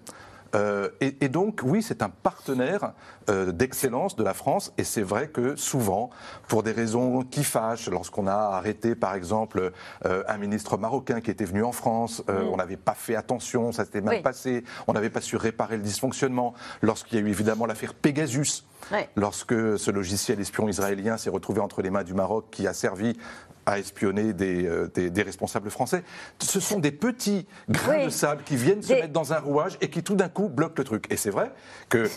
[0.54, 2.92] Euh, et, et donc, oui, c'est un partenaire
[3.28, 4.72] euh, d'excellence de la France.
[4.78, 6.10] Et c'est vrai que souvent,
[6.48, 9.72] pour des raisons qui fâchent, lorsqu'on a arrêté, par exemple,
[10.04, 13.72] euh, un ministre marocain qui était venu en France, euh, on n'avait pas fait attention,
[13.72, 14.22] ça s'était mal Oui.
[14.22, 16.54] passé, on n'avait pas su réparer le dysfonctionnement.
[16.82, 19.08] Lorsqu'il y a eu évidemment l'affaire Pegasus, Ouais.
[19.16, 23.16] lorsque ce logiciel espion israélien s'est retrouvé entre les mains du Maroc, qui a servi
[23.66, 26.02] à espionner des, euh, des- des responsables français.
[26.38, 28.04] Ce sont des petits grains Oui.
[28.06, 30.74] de sable qui viennent se mettre dans un rouage et qui tout d'un coup bloquent
[30.78, 31.06] le truc.
[31.10, 31.50] Et c'est vrai
[31.88, 32.08] que,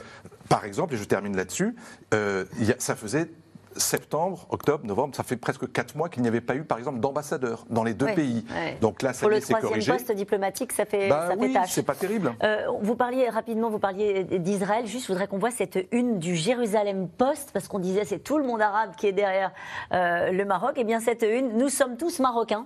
[0.50, 1.76] par exemple, et je termine là-dessus,
[2.14, 2.46] euh,
[2.80, 3.30] ça faisait
[3.80, 7.00] septembre, octobre, novembre, ça fait presque quatre mois qu'il n'y avait pas eu, par exemple,
[7.00, 8.46] d'ambassadeur dans les deux pays.
[8.82, 9.92] Donc là, ça Pour le troisième corrigé.
[9.92, 11.72] poste diplomatique, ça fait, Bah ça fait oui, tâche.
[11.72, 12.34] c'est pas terrible.
[12.44, 14.86] Euh, vous parliez rapidement, vous parliez d'Israël.
[14.86, 18.38] Juste, je voudrais qu'on voit cette une du Jérusalem Post, parce qu'on disait c'est tout
[18.38, 19.52] le monde arabe qui est derrière
[19.94, 20.74] euh, le Maroc.
[20.78, 22.66] Eh bien, cette une, nous sommes tous marocains.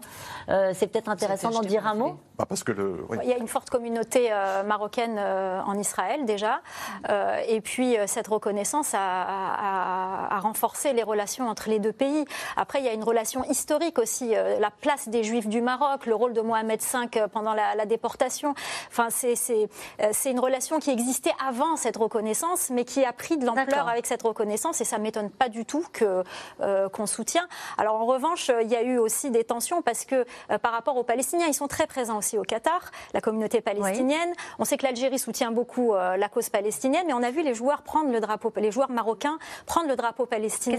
[0.50, 2.16] Euh, c'est peut-être intéressant d'en dire un mot.
[2.38, 3.18] Bah, parce que le, oui.
[3.24, 6.62] Il y a une forte communauté euh, marocaine euh, en Israël déjà,
[7.10, 11.80] Euh, et puis euh, cette reconnaissance a, a- a renforcé les les relations entre les
[11.80, 12.26] deux pays.
[12.56, 16.06] Après, il y a une relation historique aussi, euh, la place des Juifs du Maroc,
[16.06, 18.54] le rôle de Mohamed V euh, pendant la, la déportation.
[18.88, 23.38] Enfin, c'est euh, c'est une relation qui existait avant cette reconnaissance, mais qui a pris
[23.38, 26.24] de l'ampleur avec cette reconnaissance, et ça m'étonne pas du tout que
[26.62, 27.48] euh, qu'on soutient.
[27.80, 30.26] Alors en revanche, il y a eu aussi des tensions parce que
[30.62, 34.34] par rapport aux Palestiniens, ils sont très présents aussi au Qatar, la communauté palestinienne.
[34.60, 37.82] On sait que l'Algérie soutient beaucoup la cause palestinienne, mais on a vu les joueurs
[37.82, 40.26] prendre le drapeau, les joueurs marocains prendre le drapeau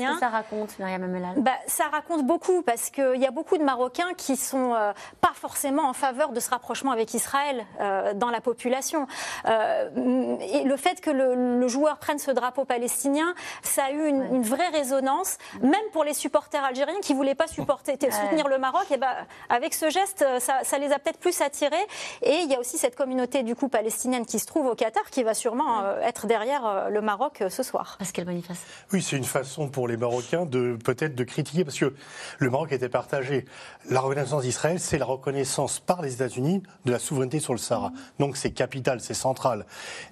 [0.09, 3.59] Qu'est-ce que ça raconte, Myriam Amelal Bah, ça raconte beaucoup parce qu'il y a beaucoup
[3.59, 8.15] de Marocains qui sont euh, pas forcément en faveur de ce rapprochement avec Israël euh,
[8.15, 9.07] dans la population.
[9.47, 14.07] Euh, et le fait que le, le joueur prenne ce drapeau palestinien, ça a eu
[14.07, 18.59] une, une vraie résonance, même pour les supporters algériens qui voulaient pas supporter, soutenir le
[18.59, 18.87] Maroc.
[18.91, 19.15] Et ben,
[19.49, 21.77] avec ce geste, ça, ça les a peut-être plus attirés.
[22.23, 25.11] Et il y a aussi cette communauté du coup palestinienne qui se trouve au Qatar,
[25.11, 27.97] qui va sûrement euh, être derrière euh, le Maroc euh, ce soir.
[27.99, 28.61] Pascal Boniface.
[28.93, 31.95] Oui, c'est une façon pour les Marocains de peut-être de critiquer, parce que
[32.39, 33.45] le Maroc était partagé.
[33.91, 37.93] La reconnaissance d'Israël, c'est la reconnaissance par les États-Unis de la souveraineté sur le Sahara.
[38.19, 39.67] Donc c'est capital, c'est central.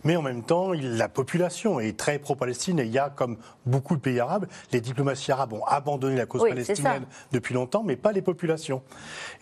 [0.05, 3.97] Mais en même temps, la population est très pro-Palestine et il y a, comme beaucoup
[3.97, 7.97] de pays arabes, les diplomaties arabes ont abandonné la cause Oui, palestinienne depuis longtemps, mais
[7.97, 8.83] pas les populations.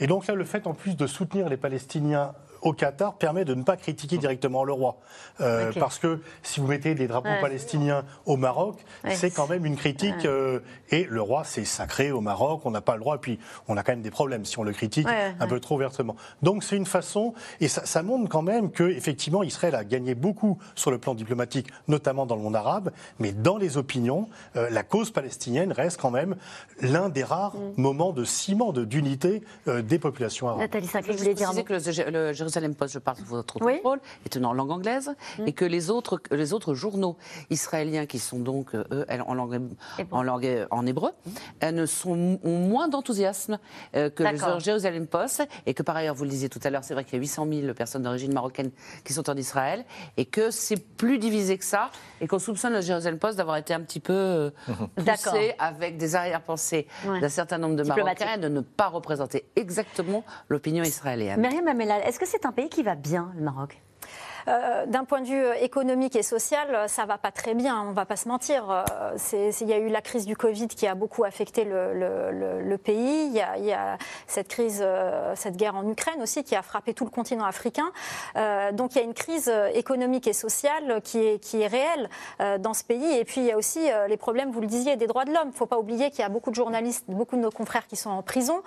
[0.00, 3.54] Et donc là, le fait en plus de soutenir les Palestiniens au Qatar permet de
[3.54, 4.96] ne pas critiquer directement le roi.
[5.40, 5.72] Euh.
[5.78, 7.40] Parce que si vous mettez des drapeaux Ouais.
[7.40, 9.14] palestiniens au Maroc, Ouais.
[9.14, 10.24] c'est quand même une critique.
[10.24, 13.16] euh, et le roi, c'est sacré au Maroc, on n'a pas le droit.
[13.16, 15.48] Et puis, on a quand même des problèmes si on le critique Ouais, un ouais.
[15.48, 16.16] peu trop ouvertement.
[16.42, 20.14] Donc, c'est une façon, et ça, ça montre quand même que effectivement, Israël a gagné
[20.14, 24.68] beaucoup sur le plan diplomatique, notamment dans le monde arabe, mais dans les opinions, euh,
[24.70, 26.36] la cause palestinienne reste quand même
[26.80, 27.80] l'un des rares Mm.
[27.80, 30.60] moments de ciment, de- d'unité euh, des populations arabes.
[30.60, 31.72] Nathalie Sinclair, vous voulez dire que
[32.10, 33.74] le, le Jérusalem Post, je parle sous votre Oui.
[33.76, 35.14] contrôle, est en langue anglaise
[35.46, 37.16] et que les autres, les autres journaux
[37.50, 39.60] israéliens qui sont donc euh, eux, en langue,
[40.10, 41.10] en, langue, en hébreu
[41.62, 43.58] euh, ne sont, ont moins d'enthousiasme
[43.94, 46.84] euh, que le Jérusalem Post et que par ailleurs, vous le disiez tout à l'heure,
[46.84, 48.70] c'est vrai qu'il y a 800 000 personnes d'origine marocaine
[49.04, 49.84] qui sont en Israël
[50.16, 53.74] et que c'est plus divisé que ça et qu'on soupçonne le Jérusalem Post d'avoir été
[53.74, 54.50] un petit peu euh,
[54.96, 57.20] poussé avec des arrière-pensées Ouais.
[57.20, 57.82] d'un certain nombre de.
[57.82, 61.40] Marocains et de ne pas représenter exactement l'opinion israélienne.
[61.40, 63.80] Myriam Amelal, est-ce que c'est un pays qui va bien, le Maroc
[64.48, 67.82] Euh, D'un point de vue euh, économique et social, euh, ça va pas très bien.
[67.82, 68.84] On va pas se mentir.
[69.32, 73.26] Il y a eu la crise du Covid qui a beaucoup affecté le, pays.
[73.26, 74.84] Il y, a, cette crise,
[75.34, 77.90] cette guerre en Ukraine aussi qui a frappé tout le continent africain.
[78.72, 82.08] Donc il y a une crise économique et sociale qui est, réelle
[82.60, 83.18] dans ce pays.
[83.18, 85.48] Et puis il y a aussi les problèmes, vous le disiez, des droits de l'homme.
[85.48, 87.86] Il ne faut pas oublier qu'il y a beaucoup de journalistes, beaucoup de nos confrères
[87.86, 88.62] qui sont en prison.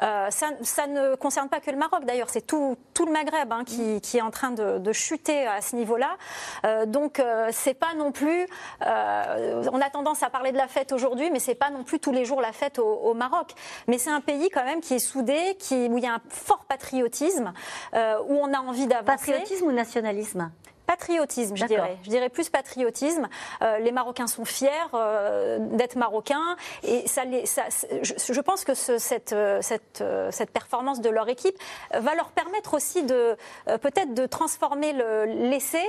[0.00, 4.22] Ça, ne concerne pas que le Maroc d'ailleurs, c'est tout, le Maghreb hein, qui, est
[4.22, 6.16] en train de chuter à ce niveau-là.
[6.64, 8.46] Euh, donc euh, c'est pas non plus.
[8.86, 11.98] euh, on a tendance à parler de la fête aujourd'hui, mais c'est pas non plus
[11.98, 13.52] tous les jours la fête au, Maroc.
[13.86, 16.22] Mais c'est un pays quand même qui est soudé, qui, où il y a un
[16.28, 17.52] fort patriotisme,
[17.94, 19.32] où on a envie d'avancer.
[19.32, 20.50] Patriotisme ou nationalisme?
[20.86, 21.98] Patriotisme, je dirais.
[22.04, 23.28] Je dirais plus patriotisme.
[23.62, 27.62] Euh, les Marocains sont fiers euh, d'être Marocains et ça, les, ça
[28.02, 31.56] je, je pense que ce- cette, euh, cette, cette performance de leur équipe
[31.92, 33.36] va leur permettre aussi de
[33.80, 35.84] peut-être de transformer le- l'essai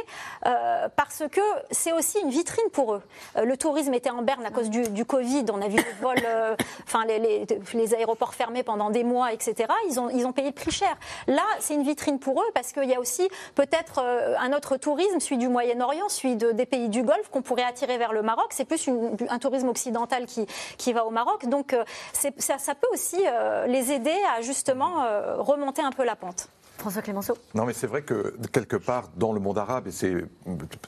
[0.45, 3.01] euh, parce que c'est aussi une vitrine pour eux.
[3.41, 5.45] Le tourisme était en berne à cause du, du Covid.
[5.51, 6.17] On a vu les vols,
[6.85, 9.67] enfin les, les- les aéroports fermés pendant des mois, etc.
[9.89, 10.95] Ils ont, ils ont payé le prix cher.
[11.27, 13.99] Là, c'est une vitrine pour eux parce qu'il y a aussi peut-être
[14.39, 14.86] un autre tourisme,
[15.19, 18.47] celui du Moyen-Orient, celui de- des pays du Golfe qu'on pourrait attirer vers le Maroc.
[18.51, 20.45] C'est plus une- un tourisme occidental qui,
[20.77, 21.45] qui va au Maroc.
[21.47, 26.05] Donc euh, ça, ça peut aussi euh, les aider à justement euh, remonter un peu
[26.05, 26.47] la pente.
[26.77, 30.13] François Clémenceau Non, mais c'est vrai que quelque part dans le monde arabe, et c'est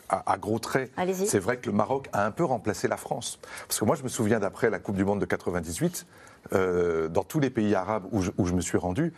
[0.07, 0.91] à, à gros traits,
[1.25, 3.39] c'est vrai que le Maroc a un peu remplacé la France.
[3.67, 6.05] Parce que moi, je me souviens d'après la Coupe du Monde de 98,
[6.53, 9.13] euh, dans tous les pays arabes où je, où je me suis rendu,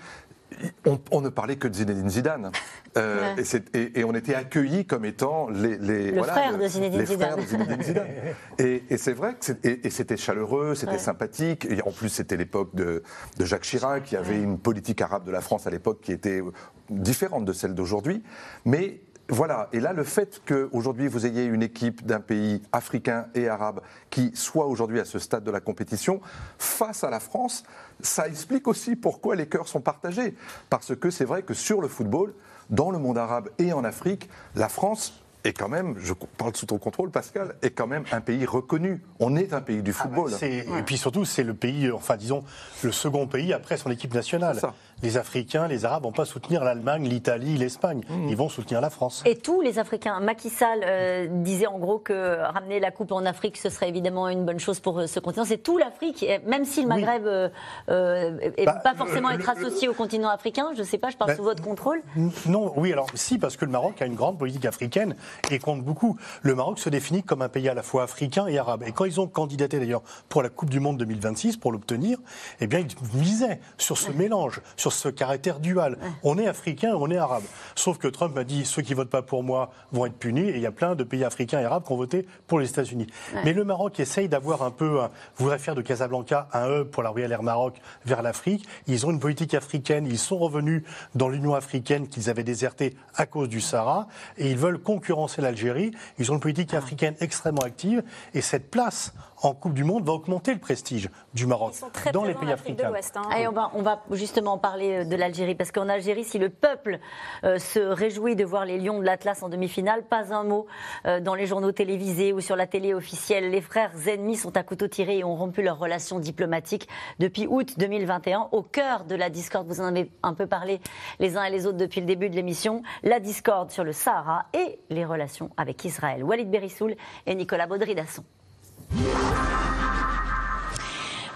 [0.85, 2.51] on, on ne parlait que de Zinedine Zidane.
[2.97, 3.41] Euh, Ouais.
[3.41, 6.99] et, c'est- et- et on était accueillis comme étant les, les, Le frère de Zinedine
[6.99, 7.41] les frères de.
[7.43, 8.07] Zinedine Zidane.
[8.59, 9.45] Et, et c'est vrai que
[9.89, 10.97] c'était chaleureux, c'était Ouais.
[10.97, 11.63] sympathique.
[11.69, 13.01] Et en plus, c'était l'époque de,
[13.37, 16.41] de Jacques Chirac, qui avait une politique arabe de la France à l'époque qui était
[16.89, 18.21] différente de celle d'aujourd'hui.
[18.65, 18.99] Mais
[19.31, 23.79] voilà, et là, le fait qu'aujourd'hui vous ayez une équipe d'un pays africain et arabe
[24.09, 26.19] qui soit aujourd'hui à ce stade de la compétition
[26.57, 27.63] face à la France,
[28.01, 30.35] ça explique aussi pourquoi les cœurs sont partagés.
[30.69, 32.33] Parce que c'est vrai que sur le football,
[32.69, 35.13] dans le monde arabe et en Afrique, la France
[35.43, 39.01] est quand même, je parle sous ton contrôle, Pascal, est quand même un pays reconnu.
[39.19, 40.33] On est un pays du Ah bah, football.
[40.43, 42.43] Et puis surtout, c'est le pays, euh, enfin disons,
[42.83, 44.59] le second pays après son équipe nationale.
[45.03, 48.01] Les Africains, les Arabes vont pas soutenir l'Allemagne, l'Italie, l'Espagne.
[48.09, 48.29] Mmh.
[48.29, 49.23] Ils vont soutenir la France.
[49.25, 50.19] Et tous les Africains.
[50.19, 54.29] Macky Sall euh, disait en gros que ramener la coupe en Afrique, ce serait évidemment
[54.29, 55.45] une bonne chose pour euh, ce continent.
[55.45, 57.49] C'est tout l'Afrique, même si le Maghreb euh,
[57.89, 60.69] euh, est Bah, pas forcément le- être le- associé au continent africain.
[60.77, 62.01] Je sais pas, je parle Bah, sous votre contrôle.
[62.45, 65.15] Non, oui, alors si, parce que le Maroc a une grande politique africaine
[65.49, 66.17] et compte beaucoup.
[66.43, 68.83] Le Maroc se définit comme un pays à la fois africain et arabe.
[68.85, 72.17] Et quand ils ont candidaté d'ailleurs pour la Coupe du Monde 2026, pour l'obtenir,
[72.59, 75.97] eh bien, ils misaient sur ce mélange, sur ce caractère dual.
[76.23, 77.43] On est africain, on est arabe.
[77.75, 80.55] Sauf que Trump a dit ceux qui votent pas pour moi vont être punis, et
[80.55, 83.07] il y a plein de pays africains et arabes qui ont voté pour les États-Unis.
[83.33, 83.41] Ouais.
[83.45, 87.03] Mais le Maroc essaye d'avoir un peu, un- voudrait faire de Casablanca un hub pour
[87.03, 88.67] la Royal Air Maroc vers l'Afrique.
[88.87, 90.83] Ils ont une politique africaine, ils sont revenus
[91.15, 95.91] dans l'Union africaine qu'ils avaient désertée à cause du Sahara, et ils veulent concurrencer l'Algérie.
[96.19, 100.13] Ils ont une politique africaine extrêmement active, et cette place en Coupe du Monde va
[100.13, 101.73] augmenter le prestige du Maroc
[102.13, 102.91] dans les pays africains.
[103.17, 103.23] hein.
[103.31, 106.49] Allez, on, va, on va justement parler euh, de l'Algérie, parce qu'en Algérie, si le
[106.49, 106.99] peuple
[107.43, 110.67] euh, se réjouit de voir les Lions de l'Atlas en demi-finale, pas un mot
[111.05, 113.49] euh, dans les journaux télévisés ou sur la télé officielle.
[113.49, 116.87] Les frères ennemis sont à couteau tiré et ont rompu leurs relations diplomatiques
[117.19, 119.67] depuis août 2021, au cœur de la discorde.
[119.67, 120.79] Vous en avez un peu parlé
[121.19, 122.83] les uns et les autres depuis le début de l'émission.
[123.03, 126.23] La discorde sur le Sahara et les relations avec Israël.
[126.23, 128.23] Walid Berissoul et Nicolas Baudry-Dasson.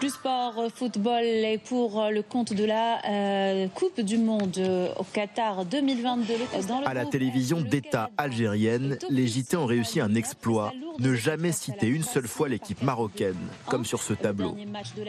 [0.01, 4.59] Du sport, euh, football et pour euh, le compte de la euh, Coupe du Monde
[4.97, 6.33] au Qatar 2022.
[6.67, 11.53] Dans le À la télévision d'État algérienne, les JT ont réussi un exploit, ne jamais
[11.53, 13.37] citer une seule fois l'équipe marocaine,
[13.67, 14.57] comme sur ce tableau.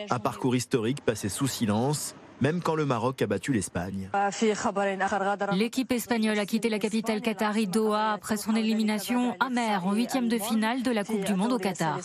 [0.09, 4.09] Un parcours historique passé sous silence, même quand le Maroc a battu l'Espagne.
[5.53, 10.39] L'équipe espagnole a quitté la capitale qatari Doha après son élimination amère en huitième de
[10.39, 11.99] finale de la Coupe du Monde au Qatar.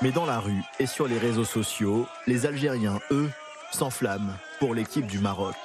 [0.00, 3.28] Mais dans la rue et sur les réseaux sociaux, les Algériens, eux,
[3.72, 5.56] s'enflamment pour l'équipe du Maroc.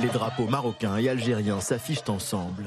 [0.00, 2.64] Les drapeaux marocains et algériens s'affichent ensemble.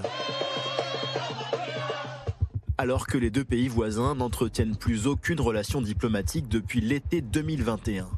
[2.78, 8.10] Alors que les deux pays voisins n'entretiennent plus aucune relation diplomatique depuis l'été 2021.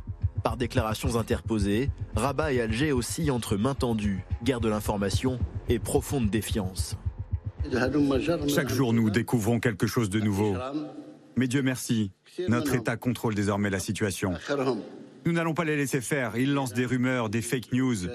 [0.43, 5.37] Par déclarations interposées, Rabat et Alger oscillent entre main tendue, guerre de l'information
[5.69, 6.95] et profonde défiance.
[8.47, 10.55] Chaque jour, nous découvrons quelque chose de nouveau.
[11.35, 12.11] Mais Dieu merci,
[12.47, 14.33] notre État contrôle désormais la situation.
[15.25, 16.35] Nous n'allons pas les laisser faire.
[16.35, 18.07] Ils lancent des rumeurs, des fake news.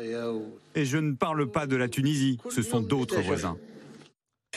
[0.74, 3.56] Et je ne parle pas de la Tunisie, ce sont d'autres voisins.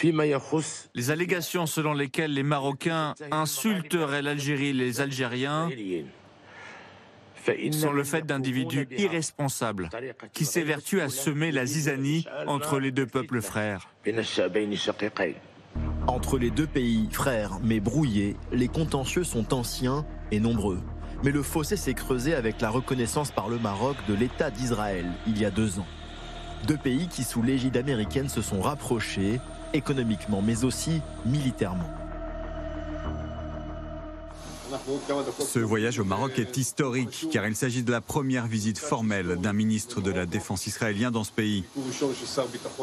[0.04, 5.70] Les allégations selon lesquelles les Marocains insulteraient l'Algérie et les Algériens
[7.72, 9.90] sont le fait d'individus irresponsables
[10.34, 13.90] qui s'évertuent à semer la zizanie entre les deux peuples frères.
[16.08, 20.82] Entre les deux pays, frères mais brouillés, les contentieux sont anciens et nombreux.
[21.24, 25.40] Mais le fossé s'est creusé avec la reconnaissance par le Maroc de l'État d'Israël il
[25.40, 25.88] y a deux ans.
[26.68, 29.40] Deux pays qui, sous l'égide américaine, se sont rapprochés,
[29.74, 31.90] économiquement mais aussi militairement.
[35.40, 39.54] Ce voyage au Maroc est historique car il s'agit de la première visite formelle d'un
[39.54, 41.64] ministre de la Défense israélien dans ce pays.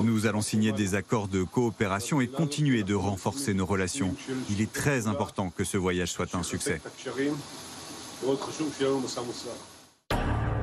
[0.02, 4.14] Nous allons signer des accords de coopération et continuer de renforcer nos relations.
[4.50, 6.80] Il est très important que ce voyage soit un succès.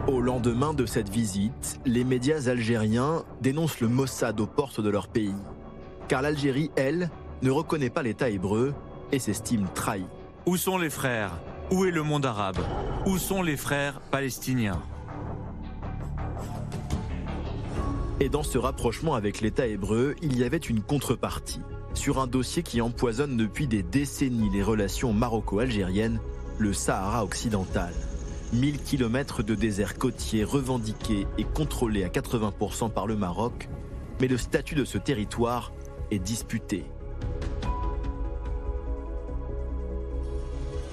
[0.08, 5.08] Au lendemain de cette visite, les médias algériens dénoncent le Mossad aux portes de leur
[5.08, 5.36] pays.
[6.10, 7.12] Car l'Algérie, elle,
[7.44, 8.74] ne reconnaît pas l'État hébreu
[9.12, 10.08] et s'estime trahie.
[10.48, 11.40] Où sont les frères?
[11.70, 12.58] Où est le monde arabe?
[13.06, 14.82] Où sont les frères palestiniens?
[18.20, 21.62] Et dans ce rapprochement avec l'État hébreu, il y avait une contrepartie.
[21.94, 26.20] Sur un dossier qui empoisonne depuis des décennies les relations maroco-algériennes,
[26.58, 27.94] le Sahara occidental.
[28.54, 33.70] 1000 km de désert côtier revendiqués et contrôlés à 80% par le Maroc,
[34.20, 35.72] mais le statut de ce territoire
[36.12, 36.84] est disputé.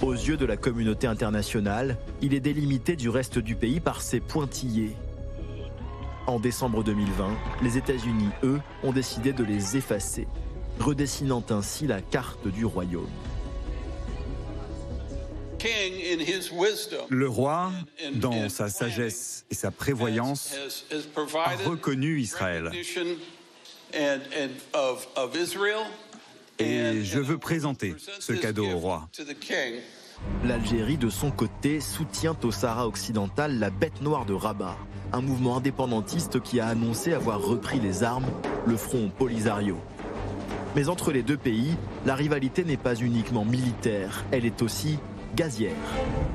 [0.02, 4.20] Aux yeux de la communauté internationale, il est délimité du reste du pays par ses
[4.20, 4.94] pointillés.
[6.26, 7.31] En décembre 2020,
[7.62, 10.26] les États-Unis, eux, ont décidé de les effacer,
[10.81, 13.07] redessinant ainsi la carte du royaume.
[17.09, 17.72] Le roi,
[18.14, 20.55] dans sa sagesse et sa prévoyance,
[21.35, 22.70] a reconnu Israël.
[26.59, 29.09] Et je veux présenter ce cadeau au roi.
[30.44, 34.76] L'Algérie, de son côté, soutient au Sahara occidental la bête noire de Rabat,
[35.12, 38.26] un mouvement indépendantiste qui a annoncé avoir repris les armes,
[38.66, 39.76] le front Polisario.
[40.74, 44.98] Mais entre les deux pays, la rivalité n'est pas uniquement militaire, elle est aussi
[45.35, 45.72] gazière.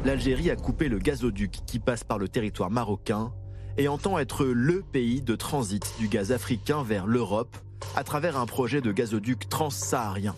[0.05, 3.33] L'Algérie a coupé le gazoduc qui passe par le territoire marocain
[3.77, 7.57] et entend être le pays de transit du gaz africain vers l'Europe
[7.95, 10.35] à travers un projet de gazoduc transsaharien.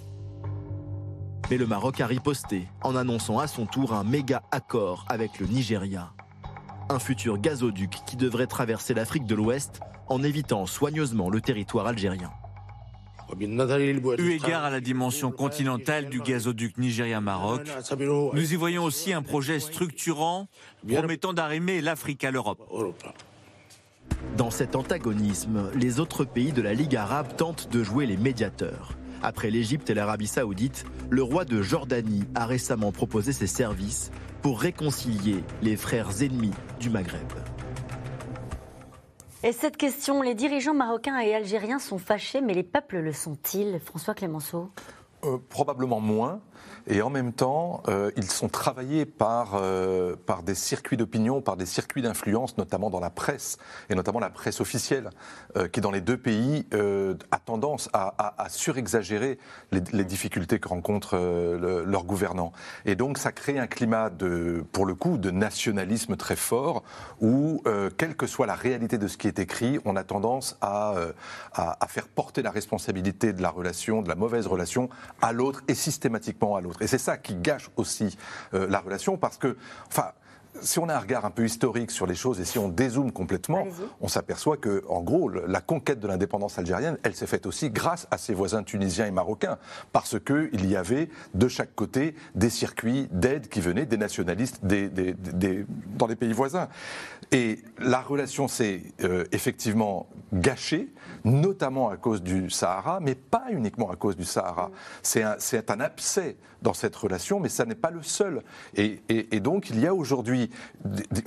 [1.50, 5.48] Mais le Maroc a riposté en annonçant à son tour un méga accord avec le
[5.48, 6.14] Nigeria.
[6.90, 12.32] Un futur gazoduc qui devrait traverser l'Afrique de l'Ouest en évitant soigneusement le territoire algérien.
[13.40, 17.62] Eu égard à la dimension continentale du gazoduc Nigeria-Maroc,
[18.34, 20.48] nous y voyons aussi un projet structurant
[20.88, 22.62] promettant d'arrimer l'Afrique à l'Europe.
[24.38, 28.94] Dans cet antagonisme, les autres pays de la Ligue arabe tentent de jouer les médiateurs.
[29.22, 34.12] Après l'Égypte et l'Arabie saoudite, le roi de Jordanie a récemment proposé ses services
[34.42, 37.32] pour réconcilier les frères ennemis du Maghreb.
[39.46, 43.80] Et cette question, les dirigeants marocains et algériens sont fâchés, mais les peuples le sont-ils?
[43.84, 44.70] François Clémenceau
[45.26, 46.40] Euh, probablement moins.
[46.88, 51.56] Et en même temps, euh, ils sont travaillés par, euh, par des circuits d'opinion, par
[51.56, 53.58] des circuits d'influence, notamment dans la presse,
[53.90, 55.10] et notamment la presse officielle,
[55.56, 56.68] euh, qui dans les deux pays
[57.32, 59.38] a tendance à, surexagérer
[59.72, 62.52] les, difficultés que rencontrent le- leurs gouvernants.
[62.86, 64.10] Et donc ça crée un climat,
[64.72, 66.84] pour le coup, de nationalisme très fort,
[67.22, 67.62] où,
[67.98, 70.96] quelle que soit la réalité de ce qui est écrit, on a tendance à,
[71.54, 74.90] à faire porter la responsabilité de la relation, de la mauvaise relation,
[75.22, 76.73] à l'autre et systématiquement à l'autre.
[76.82, 78.18] Et c'est ça qui gâche aussi
[78.54, 79.58] euh, la relation, parce que,
[79.88, 80.12] enfin,
[80.64, 83.12] si on a un regard un peu historique sur les choses et si on dézoome
[83.12, 83.66] complètement,
[84.02, 88.08] on s'aperçoit que, en gros, la conquête de l'indépendance algérienne, elle s'est faite aussi grâce
[88.12, 89.58] à ses voisins tunisiens et marocains,
[89.92, 94.64] parce que il y avait de chaque côté des circuits d'aide qui venaient des nationalistes
[94.66, 95.66] des- des- des-
[95.98, 96.70] dans les pays voisins.
[97.32, 100.94] Et la relation s'est euh, effectivement gâchée,
[101.26, 104.70] notamment à cause du Sahara, mais pas uniquement à cause du Sahara.
[105.02, 105.36] C'est un,
[105.70, 108.44] un abcès dans cette relation, mais ça n'est pas le seul.
[108.76, 110.50] Et, et- et donc, il y a aujourd'hui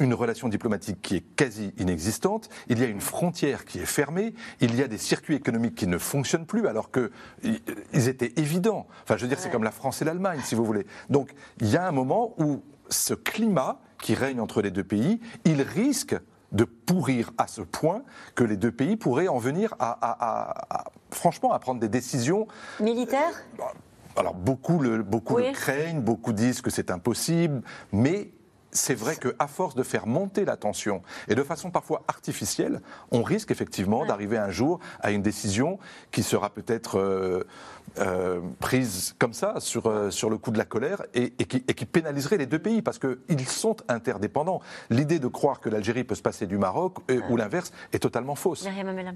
[0.00, 4.34] une relation diplomatique qui est quasi inexistante, il y a une frontière qui est fermée,
[4.60, 8.86] il y a des circuits économiques qui ne fonctionnent plus, alors qu'ils étaient évidents.
[9.02, 10.86] Enfin, je veux dire, c'est comme la France et l'Allemagne, si vous voulez.
[11.10, 15.20] Donc, il y a un moment où ce climat qui règne entre les deux pays,
[15.44, 16.16] il risque
[16.52, 18.02] de pourrir à ce point
[18.36, 21.88] que les deux pays pourraient en venir à, à- à- à- franchement, à prendre des
[21.88, 22.46] décisions
[22.80, 23.44] Militaires?
[24.16, 25.48] alors beaucoup le, beaucoup Oui.
[25.48, 27.62] le craignent, beaucoup disent que c'est impossible,
[27.92, 28.30] mais
[28.76, 33.22] c'est vrai qu'à force de faire monter la tension et de façon parfois artificielle, on
[33.22, 35.78] risque effectivement d'arriver un jour à une décision
[36.12, 37.44] qui sera peut-être euh,
[37.98, 41.64] euh, prise comme ça sur, euh, sur le coup de la colère et, et qui,
[41.68, 44.60] et qui pénaliserait les deux pays parce qu'ils sont interdépendants.
[44.90, 46.98] L'idée de croire que l'Algérie peut se passer du Maroc
[47.30, 48.66] ou l'inverse est totalement fausse.
[48.66, 49.12] Euh,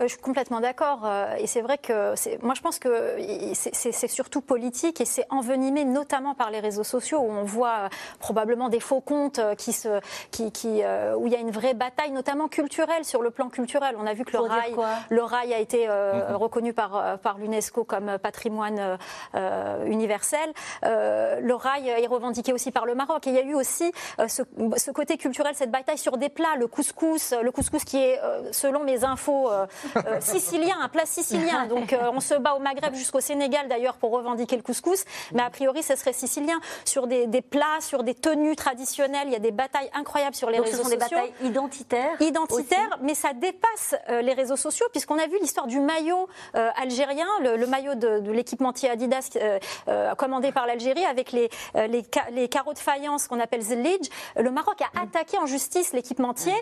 [0.00, 1.02] Je suis complètement d'accord.
[1.04, 2.14] euh, Et c'est vrai que
[2.44, 3.16] moi, je pense que
[3.54, 8.68] c'est- surtout politique et c'est envenimé notamment par les réseaux sociaux où on voit probablement
[8.68, 12.10] des faux comptes qui se, qui, qui, euh, où il y a une vraie bataille,
[12.12, 13.96] notamment culturelle, sur le plan culturel.
[13.98, 14.74] On a vu que le rail,
[15.10, 16.36] le rail a été euh, Mhm.
[16.36, 18.96] reconnu par, par l'UNESCO comme patrimoine euh,
[19.34, 20.48] euh, universel.
[20.84, 23.26] Euh, le rail est revendiqué aussi par le Maroc.
[23.26, 23.92] Et il y a eu aussi
[24.28, 24.42] ce,
[24.76, 28.18] ce côté culturel, cette bataille sur des plats, le couscous, le couscous qui est,
[28.52, 29.50] selon mes infos,
[30.20, 31.66] sicilien, un plat sicilien.
[31.66, 35.50] Donc on se bat au Maghreb jusqu'au Sénégal d'ailleurs pour revendiquer le couscous, mais a
[35.50, 36.58] priori ce serait sicilien.
[36.84, 40.48] Sur des, des plats, sur des tenues traditionnelles, il y a des batailles incroyables sur
[40.50, 41.18] les Donc ce réseaux sont des sociaux.
[41.18, 46.26] batailles identitaires Identitaires, mais ça dépasse les réseaux sociaux puisqu'on a vu l'histoire du maillot
[46.54, 49.58] algérien, le, le maillot de, de l'équipementier Adidas euh,
[49.88, 53.62] euh, commandé par l'Algérie avec les, euh, les, ca- les carreaux de faïence qu'on appelle
[53.62, 54.08] Zellij.
[54.36, 56.54] Le Maroc a attaqué en justice l'équipementier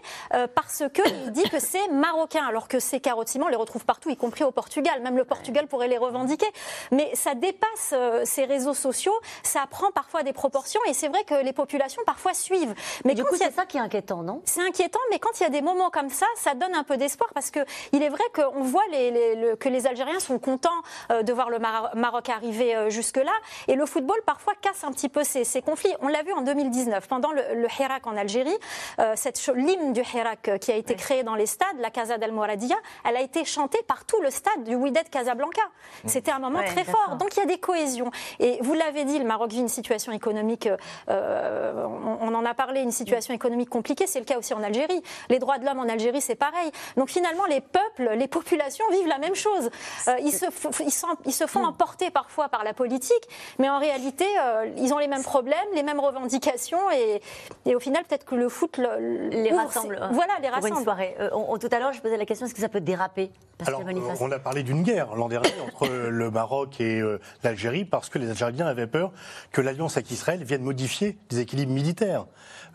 [0.54, 3.84] parce qu'il dit que c'est marocain, alors que ces carreaux de ciment, on les retrouve
[3.84, 5.00] partout, y compris au Portugal.
[5.02, 6.46] Même le Portugal pourrait les revendiquer.
[6.90, 7.94] Mais ça dépasse
[8.24, 12.34] ces réseaux sociaux, ça prend parfois des proportions et c'est vrai que les populations parfois
[12.34, 12.74] suivent.
[13.04, 14.40] Mais du coup, a- c'est ça qui est inquiétant, non?
[14.44, 16.96] C'est inquiétant, mais quand il y a des moments comme ça, ça donne un peu
[16.96, 17.60] d'espoir parce que
[17.92, 20.70] il est vrai qu'on voit les- les- le- que les Algériens sont contents
[21.10, 23.32] euh, de voir le Mar- Maroc arriver euh, jusque-là.
[23.68, 25.92] Et le football, parfois, casse un petit peu ces, ces conflits.
[26.00, 28.56] On l'a vu en 2019, pendant le, le Hirak en Algérie,
[28.98, 32.18] euh, cette l'hymne du Hirak euh, qui a été créé dans les stades, la Casa
[32.18, 32.76] del Moradia,
[33.08, 35.62] elle a été chantée par tout le stade du Wydad Casablanca.
[36.06, 37.16] C'était un moment très fort.
[37.16, 38.10] Donc il y a des cohésions.
[38.38, 40.68] Et vous l'avez dit, le Maroc vit une situation économique,
[41.08, 44.06] euh, on, on en a parlé, une situation économique compliquée.
[44.06, 45.02] C'est le cas aussi en Algérie.
[45.28, 46.70] Les droits de l'homme en Algérie, c'est pareil.
[46.96, 49.70] Donc finalement, les peuples, les populations vivent la même chose.
[50.08, 50.46] Euh, ils, se,
[50.84, 54.92] ils, s'en- ils se font emporter parfois par la politique, mais en réalité, euh, ils
[54.92, 57.20] ont les mêmes problèmes, les mêmes revendications, et,
[57.66, 59.96] et au final, peut-être que le foot le- Les ouvre rassemble.
[60.00, 60.82] ses- Voilà, les pour une rassemble.
[60.84, 61.16] soirée.
[61.20, 63.30] Euh, on- tout à l'heure, je posais la question est-ce que ça peut déraper
[63.66, 63.82] Alors,
[64.20, 68.18] on a parlé d'une guerre l'an dernier entre le Maroc et euh, l'Algérie parce que
[68.18, 69.12] les Algériens avaient peur
[69.52, 72.26] que l'alliance avec Israël vienne modifier les équilibres militaires.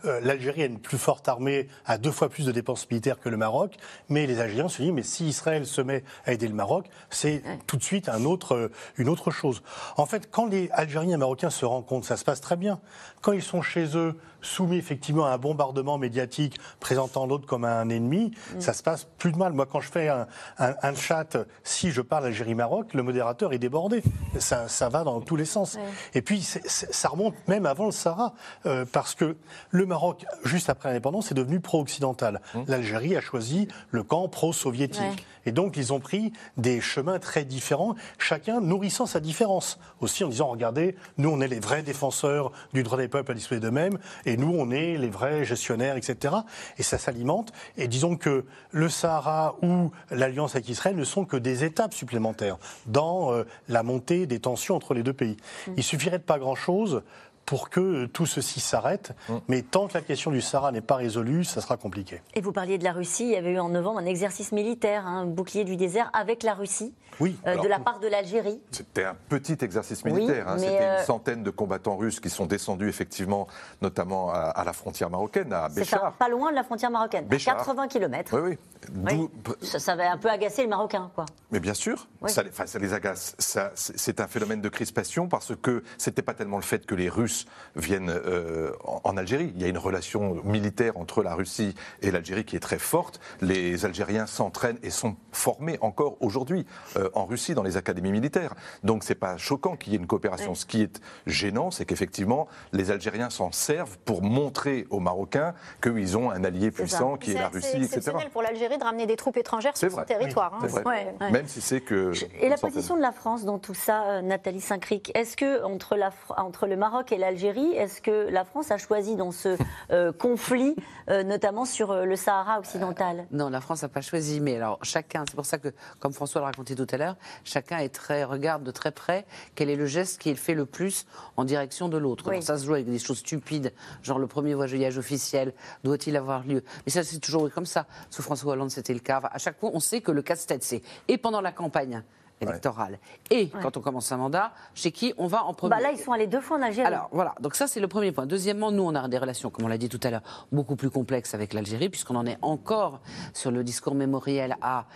[0.04, 3.28] Euh, L'Algérie a une plus forte armée, a deux fois plus de dépenses militaires que
[3.28, 3.76] le Maroc,
[4.08, 7.42] mais les Algériens se disent mais si Israël se met à aider le Maroc, c'est
[7.66, 9.62] tout de suite un autre, euh, une autre chose.
[9.96, 12.80] En fait, quand les Algériens et Marocains se rencontrent, ça se passe très bien.
[13.22, 17.88] Quand ils sont chez eux, soumis effectivement à un bombardement médiatique présentant l'autre comme un
[17.88, 19.52] ennemi, ça se passe plus de mal.
[19.52, 23.58] Moi, quand je fais un, un- un chat, si je parle Algérie-Maroc, le modérateur est
[23.58, 24.00] débordé.
[24.38, 25.76] Ça, ça va dans tous les sens.
[26.14, 28.34] Et puis, ça remonte même avant le Sahara,
[28.66, 29.36] euh, parce que
[29.70, 32.40] le Maroc, juste après l'indépendance, est devenu pro-occidental.
[32.68, 35.00] L'Algérie a choisi le camp pro-soviétique.
[35.00, 35.16] Ouais.
[35.46, 39.80] Et donc, ils ont pris des chemins très différents, chacun nourrissant sa différence.
[40.00, 43.34] Aussi en disant, regardez, nous, on est les vrais défenseurs du droit des peuples à
[43.34, 46.34] disposer d'eux-mêmes, et nous, on est les vrais gestionnaires, etc.
[46.78, 47.52] Et ça s'alimente.
[47.76, 52.58] Et disons que le Sahara ou l'alliance avec Israël ne sont que des étapes supplémentaires
[52.86, 55.36] dans euh, la montée des tensions entre les deux pays.
[55.76, 57.02] Il suffirait de pas grand-chose
[57.48, 59.12] pour que tout ceci s'arrête,
[59.48, 62.20] mais tant que la question du Sahara n'est pas résolue, ça sera compliqué.
[62.34, 63.24] Et vous parliez de la Russie.
[63.24, 66.42] Il y avait eu en novembre un exercice militaire, hein, un bouclier du désert avec
[66.42, 67.38] la Russie, Oui.
[67.46, 68.60] euh, Alors, de la part de l'Algérie.
[68.70, 70.46] C'était un petit exercice Oui, militaire.
[70.46, 70.58] hein.
[70.58, 73.46] C'était euh, une centaine de combattants russes qui sont descendus effectivement,
[73.80, 76.12] notamment à, à la frontière marocaine, à C'est ça, Béchar.
[76.18, 77.56] pas loin de la frontière marocaine, à Béchar.
[77.56, 78.38] 80 km.
[78.38, 78.58] Oui,
[79.06, 79.28] oui.
[79.62, 81.24] Ça, ça va un peu agacer le Marocain, quoi.
[81.50, 82.30] Mais bien sûr, Oui.
[82.30, 83.34] ça, les- ça les agace.
[83.74, 87.37] C'est un phénomène de crispation parce que c'était pas tellement le fait que les Russes
[87.76, 89.52] viennent euh, en, Algérie.
[89.54, 93.20] Il y a une relation militaire entre la Russie et l'Algérie qui est très forte.
[93.40, 96.66] Les Algériens s'entraînent et sont formés encore aujourd'hui
[96.96, 98.54] euh, en Russie dans les académies militaires.
[98.82, 100.54] Donc c'est pas choquant qu'il y ait une coopération.
[100.54, 106.16] Ce qui est gênant, c'est qu'effectivement les Algériens s'en servent pour montrer aux Marocains qu'ils
[106.16, 107.84] ont un allié puissant qui est, la C'est Russie, etc.
[107.84, 110.54] exceptionnel pour l'Algérie de ramener des troupes étrangères C'est sur son territoire.
[110.54, 110.58] hein.
[110.62, 111.14] C'est vrai.
[111.20, 111.30] Ouais.
[111.30, 112.12] Même si c'est que.
[112.40, 115.96] Et la position de la France dans tout ça, euh, Nathalie Saint-Cric, est-ce que entre,
[115.96, 119.58] la, entre le Maroc et l'Algérie, est-ce que la France a choisi dans ce
[119.90, 120.74] euh, conflit,
[121.10, 123.26] euh, notamment sur euh, le Sahara occidental?
[123.32, 125.68] Non, la France n'a pas choisi, mais alors chacun, c'est pour ça que,
[126.00, 129.68] comme François l'a raconté tout à l'heure, chacun est très, regarde de très près quel
[129.68, 131.06] est le geste qui est fait le plus
[131.36, 132.24] en direction de l'autre.
[132.30, 132.42] Oui.
[132.42, 135.52] Ça se joue avec des choses stupides, genre le premier voyage officiel,
[135.84, 136.64] doit-il avoir lieu?
[136.86, 137.86] Mais ça, c'est toujours comme ça.
[138.08, 139.20] Sous François Hollande, c'était le cas.
[139.30, 142.02] À chaque fois, on sait que le casse-tête, c'est et pendant la campagne
[142.40, 142.98] électorale
[143.30, 145.70] et quand on commence un mandat, chez qui on va en premier.
[145.70, 146.86] bah Là, ils sont allés deux fois en Algérie.
[146.86, 148.26] Alors voilà, donc ça c'est le premier point.
[148.26, 150.22] Deuxièmement, nous on a des relations, comme on l'a dit tout à l'heure,
[150.52, 153.00] beaucoup plus complexes avec l'Algérie, puisqu'on en est encore
[153.34, 154.86] sur le discours mémoriel à,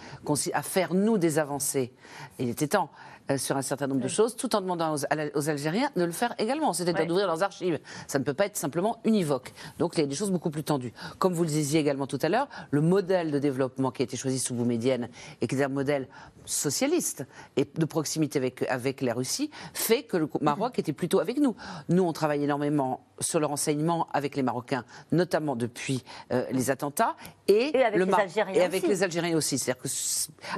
[0.63, 1.93] faire nous des avancées.
[2.39, 2.91] Il était temps.
[3.31, 4.99] euh, sur un certain nombre de choses, tout en demandant aux,
[5.39, 7.07] aux Algériens de le faire également, c'est-à-dire Ouais.
[7.07, 7.79] d'ouvrir leurs archives.
[8.09, 9.53] Ça ne peut pas être simplement univoque.
[9.79, 10.93] Donc il y a des choses beaucoup plus tendues.
[11.21, 14.17] Comme vous le disiez également tout à l'heure, le modèle de développement qui a été
[14.17, 15.09] choisi sous Boumedienne
[15.41, 16.09] et qui est un modèle
[16.45, 17.25] socialiste
[17.57, 21.55] et de proximité avec, avec la Russie fait que le Maroc était plutôt avec nous.
[21.89, 26.03] Nous, on travaille énormément sur le renseignement avec les Marocains, notamment depuis
[26.33, 27.15] euh, les attentats,
[27.49, 28.89] et, Et avec le les Algériens et avec aussi.
[28.91, 29.59] les Algériens aussi.
[29.59, 29.89] C'est-à-dire que,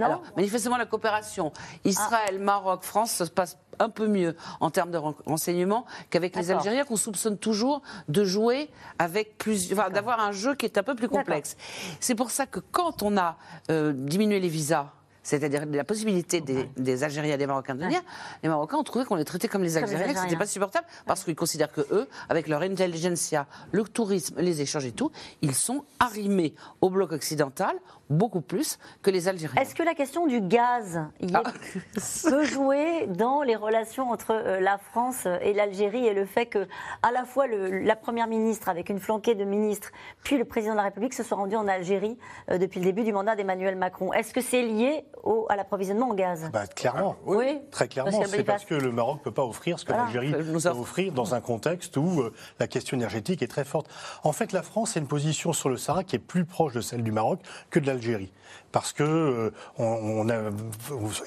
[0.02, 1.52] alors, manifestement, la coopération
[1.84, 6.50] Israël, Maroc, France se passe un peu mieux en termes de ren- renseignement qu'avec les.
[6.52, 10.82] Algériens qu'on soupçonne toujours de jouer avec plus, enfin, d'avoir un jeu qui est un
[10.82, 11.56] peu plus complexe.
[12.00, 13.36] C'est pour ça que quand on a
[13.70, 14.92] euh, diminué les visas,
[15.24, 18.00] c'est-à-dire la possibilité des, des Algériens et des Marocains de venir,
[18.44, 21.24] les Marocains ont trouvé qu'on les traitait comme les Algériens, que c'était pas supportable, parce
[21.24, 25.10] qu'ils considèrent que eux, avec leur intelligentsia, le tourisme, les échanges et tout,
[25.42, 27.74] ils sont arrimés au bloc occidental
[28.10, 29.60] beaucoup plus que les Algériens.
[29.60, 31.00] Est-ce que la question du gaz
[31.32, 31.42] Ah.
[32.24, 36.68] peut jouer dans les relations entre euh, la France et l'Algérie et le fait que,
[37.02, 39.90] à la fois le- la première ministre, avec une flanquée de ministres,
[40.22, 42.18] puis le président de la République se soit rendu en Algérie
[42.50, 44.12] euh, depuis le début du mandat d'Emmanuel Macron?
[44.12, 47.16] Est-ce que c'est lié au- à l'approvisionnement en gaz Bah, clairement.
[47.24, 47.60] Oui.
[47.70, 48.22] Très clairement.
[48.26, 50.80] C'est parce que le Maroc ne peut pas offrir ce que l'Algérie Nous peut offre.
[50.80, 53.88] offrir dans un contexte où euh, la question énergétique est très forte.
[54.22, 56.80] En fait, la France a une position sur le Sahara qui est plus proche de
[56.80, 57.40] celle du Maroc
[57.70, 58.32] que de l'Algérie.
[58.74, 60.50] Parce que euh, on, on a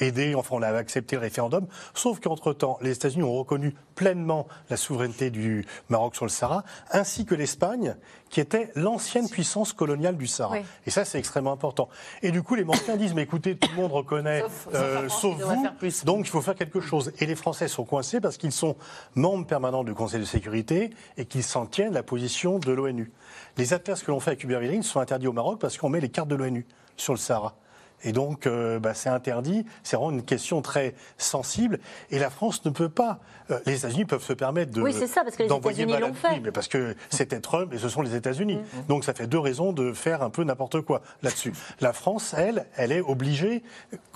[0.01, 4.75] aidé, enfin on a accepté le référendum, sauf qu'entre-temps, les États-Unis ont reconnu pleinement la
[4.75, 7.95] souveraineté du Maroc sur le Sahara, ainsi que l'Espagne,
[8.29, 10.55] qui était l'ancienne puissance coloniale du Sahara.
[10.57, 10.65] Oui.
[10.85, 11.87] Et ça, c'est extrêmement important.
[12.21, 15.41] Et du coup, les Marocains disent, mais écoutez, tout le monde reconnaît, Sauf- euh, sauf
[15.41, 16.03] vous, plus.
[16.03, 17.13] donc il faut faire quelque chose.
[17.19, 18.75] Et les Français sont coincés parce qu'ils sont
[19.15, 23.09] membres permanents du Conseil de sécurité et qu'ils s'en tiennent la position de l'ONU.
[23.55, 26.09] Les atlas que l'on fait Hubert Védrine sont interdits au Maroc parce qu'on met les
[26.09, 26.65] cartes de l'ONU
[26.97, 27.55] sur le Sahara.
[28.03, 29.65] Et donc, euh, bah, c'est interdit.
[29.81, 31.79] C'est vraiment une question très sensible.
[32.11, 33.19] Et la France ne peut pas.
[33.49, 34.81] euh, les États-Unis peuvent se permettre de.
[34.83, 36.39] Oui, c'est ça, parce que les États-Unis l'ont fait.
[36.41, 38.59] Mais parce que c'était Trump et ce sont les États-Unis.
[38.87, 41.53] Donc, ça fait deux raisons de faire un peu n'importe quoi là-dessus.
[41.79, 43.63] La France, elle, elle est obligée,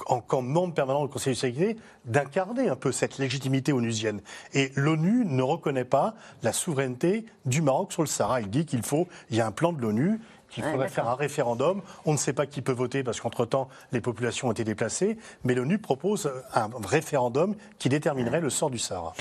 [0.05, 4.21] en tant que membre permanent du Conseil de sécurité, d'incarner un peu cette légitimité onusienne.
[4.53, 6.13] Et l'ONU ne reconnaît pas
[6.43, 8.41] la souveraineté du Maroc sur le Sahara.
[8.41, 10.19] Il dit qu'il faut, il y a un plan de l'ONU
[10.51, 11.81] qu'il Ouais, faudrait faire un référendum.
[12.05, 15.17] On ne sait pas qui peut voter parce qu'entre-temps, les populations ont été déplacées.
[15.43, 19.13] Mais l'ONU propose un référendum qui déterminerait le sort du Sahara.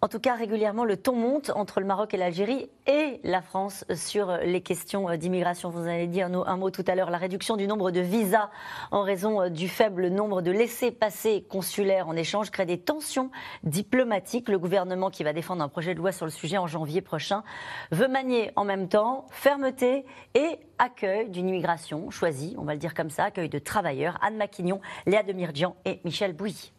[0.00, 3.84] En tout cas, régulièrement, le ton monte entre le Maroc et l'Algérie et la France
[3.94, 5.70] sur les questions d'immigration.
[5.70, 7.10] Vous avez dit un, mot tout à l'heure.
[7.10, 8.50] La réduction du nombre de visas
[8.90, 13.30] en raison du faible nombre de laissés-passer consulaires en échange crée des tensions
[13.62, 14.48] diplomatiques.
[14.48, 17.42] Le gouvernement, qui va défendre un projet de loi sur le sujet en janvier prochain,
[17.90, 22.94] veut manier en même temps fermeté et accueil d'une immigration choisie, on va le dire
[22.94, 24.18] comme ça, accueil de travailleurs.
[24.22, 26.72] Anne Maquignon, Léa Demirjian et Michel Bouilly.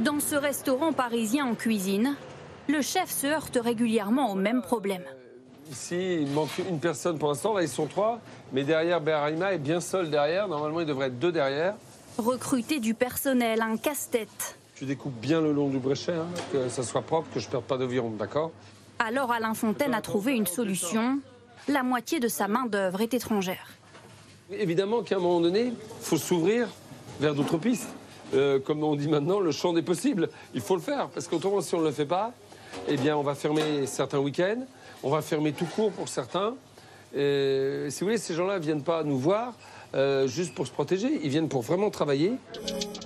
[0.00, 2.14] Dans ce restaurant parisien en cuisine,
[2.68, 5.02] le chef se heurte régulièrement au même problème.
[5.72, 7.52] Ici, il manque une personne pour l'instant.
[7.52, 8.20] Là, ils sont trois.
[8.52, 10.46] Mais derrière, Berarima est bien seul derrière.
[10.46, 11.74] Normalement, il devrait être deux derrière.
[12.16, 14.56] Recruter du personnel, un casse-tête.
[14.76, 17.50] Tu découpes bien le long du bréchet, hein, que ça soit propre, que je ne
[17.50, 18.52] perde pas d'aviron, d'accord?
[19.00, 21.18] Alors Alain Fontaine a trouvé une solution.
[21.66, 23.66] La moitié de sa main-d'œuvre est étrangère.
[24.50, 26.68] Évidemment qu'à un moment donné, il faut s'ouvrir
[27.20, 27.90] vers d'autres pistes.
[28.34, 30.28] Euh, comme on dit maintenant, le champ des possibles.
[30.54, 32.32] Il faut le faire, parce qu'autrement, si on ne le fait pas,
[32.88, 34.64] eh bien, on va fermer certains week-ends,
[35.02, 36.54] on va fermer tout court pour certains.
[37.14, 39.54] Et, si vous voulez, ces gens-là ne viennent pas nous voir
[39.94, 42.32] euh, juste pour se protéger, ils viennent pour vraiment travailler.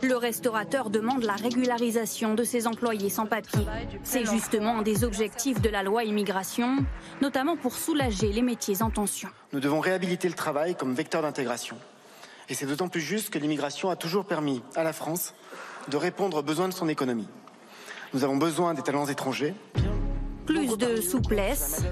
[0.02, 3.64] Le restaurateur demande la régularisation de ses employés sans papier.
[4.02, 6.78] C'est justement un des objectifs de la loi immigration,
[7.20, 9.28] notamment pour soulager les métiers en tension.
[9.52, 11.76] Nous devons réhabiliter le travail comme vecteur d'intégration.
[12.48, 15.34] Et c'est d'autant plus juste que l'immigration a toujours permis à la France
[15.88, 17.28] de répondre aux besoins de son économie.
[18.14, 19.54] Nous avons besoin des talents étrangers.
[20.46, 21.82] Plus de souplesse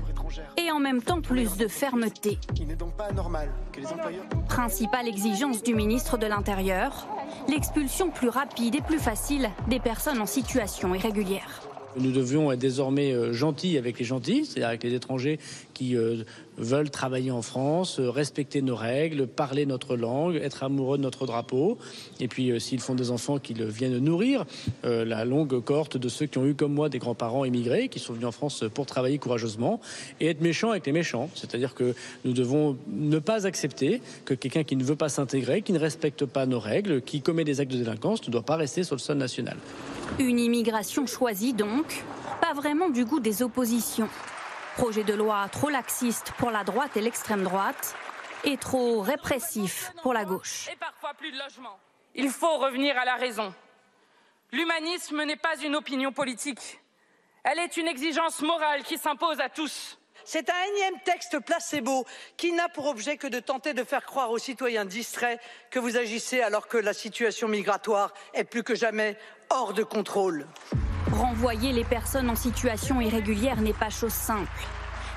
[0.56, 2.38] et en même temps plus de fermeté.
[2.56, 4.24] Il n'est donc pas anormal que les employeurs...
[4.48, 7.06] Principale exigence du ministre de l'Intérieur,
[7.48, 11.62] l'expulsion plus rapide et plus facile des personnes en situation irrégulière.
[11.96, 15.40] Nous devions être désormais euh, gentils avec les gentils, c'est-à-dire avec les étrangers
[15.74, 16.22] qui euh,
[16.58, 21.26] veulent travailler en France, euh, respecter nos règles, parler notre langue, être amoureux de notre
[21.26, 21.78] drapeau.
[22.20, 24.44] Et puis, euh, s'ils font des enfants, qu'ils viennent nourrir
[24.84, 27.98] euh, la longue cohorte de ceux qui ont eu, comme moi, des grands-parents immigrés, qui
[27.98, 29.80] sont venus en France pour travailler courageusement,
[30.20, 31.30] et être méchants avec les méchants.
[31.34, 31.94] C'est-à-dire que
[32.24, 36.24] nous devons ne pas accepter que quelqu'un qui ne veut pas s'intégrer, qui ne respecte
[36.24, 39.00] pas nos règles, qui commet des actes de délinquance, ne doit pas rester sur le
[39.00, 39.56] sol national.
[40.18, 42.04] Une immigration choisie donc,
[42.40, 44.08] pas vraiment du goût des oppositions.
[44.76, 47.94] Projet de loi trop laxiste pour la droite et l'extrême droite
[48.44, 50.68] et trop répressif pour la gauche.
[50.72, 51.78] Et parfois plus de logement.
[52.14, 53.52] Il faut revenir à la raison.
[54.52, 56.80] L'humanisme n'est pas une opinion politique.
[57.44, 59.98] Elle est une exigence morale qui s'impose à tous.
[60.24, 62.04] C'est un énième texte placebo
[62.36, 65.40] qui n'a pour objet que de tenter de faire croire aux citoyens distraits
[65.70, 69.16] que vous agissez alors que la situation migratoire est plus que jamais
[69.48, 70.46] hors de contrôle.
[71.20, 74.48] Renvoyer les personnes en situation irrégulière n'est pas chose simple.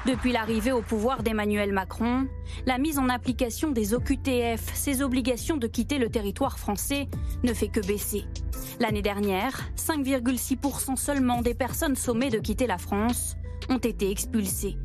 [0.06, 2.28] Depuis l'arrivée au pouvoir d'Emmanuel Macron,
[2.66, 7.08] la mise en application des OQTF, ces obligations de quitter le territoire français,
[7.44, 8.26] ne fait que baisser.
[8.82, 13.38] L'année dernière, 5,6% seulement des personnes sommées de quitter la France
[13.70, 14.76] ont été expulsées.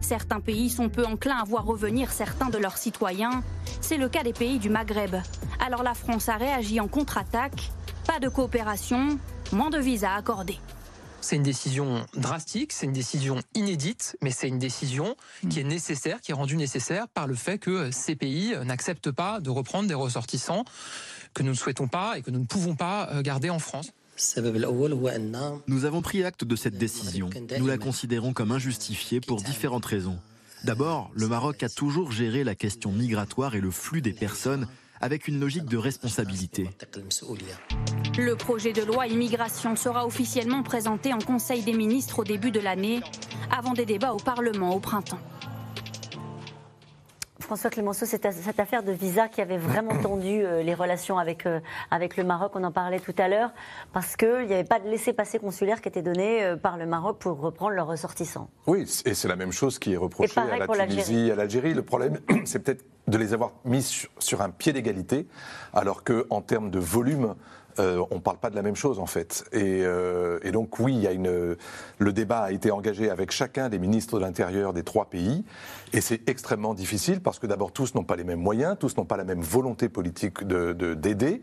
[0.00, 3.42] Certains pays sont peu enclins à voir revenir certains de leurs citoyens.
[3.82, 5.14] C'est le cas des pays du Maghreb.
[5.60, 7.70] Alors la France a réagi en contre-attaque.
[8.06, 9.18] Pas de coopération,
[9.52, 10.58] moins de visas accordés.
[11.20, 15.16] C'est une décision drastique, c'est une décision inédite, mais c'est une décision
[15.48, 19.40] qui est nécessaire, qui est rendue nécessaire par le fait que ces pays n'acceptent pas
[19.40, 20.64] de reprendre des ressortissants
[21.32, 23.92] que nous ne souhaitons pas et que nous ne pouvons pas euh, garder en France.
[25.66, 27.30] Nous avons pris acte de cette décision.
[27.58, 30.18] Nous la considérons comme injustifiée pour différentes raisons.
[30.62, 34.68] D'abord, le Maroc a toujours géré la question migratoire et le flux des personnes
[35.00, 36.68] avec une logique de responsabilité.
[38.16, 42.60] Le projet de loi immigration sera officiellement présenté en Conseil des ministres au début de
[42.60, 43.00] l'année,
[43.50, 45.20] avant des débats au Parlement au printemps.
[47.44, 51.44] François Clémenceau, cette, cette affaire de visa qui avait vraiment tendu euh, les relations avec,
[51.44, 53.50] euh, avec le Maroc, on en parlait tout à l'heure,
[53.92, 57.18] parce qu'il n'y avait pas de laissez-passer consulaire qui était donné euh, par le Maroc
[57.18, 58.48] pour reprendre leurs ressortissants.
[58.66, 60.86] Oui, et c'est la même chose qui est reprochée à la.
[60.86, 61.74] Tunisie, à l'Algérie.
[61.74, 65.26] Le problème, c'est peut-être de les avoir mis sur, sur un pied d'égalité,
[65.74, 67.34] alors qu'en termes de volume,
[67.78, 69.44] euh, on ne parle pas de la même chose en fait.
[69.52, 71.06] Et, euh, donc oui,
[71.98, 75.44] le débat a été engagé avec chacun des ministres de l'Intérieur des trois pays,
[75.92, 79.04] et c'est extrêmement difficile parce que d'abord tous n'ont pas les mêmes moyens, tous n'ont
[79.04, 81.42] pas la même volonté politique de- de- d'aider.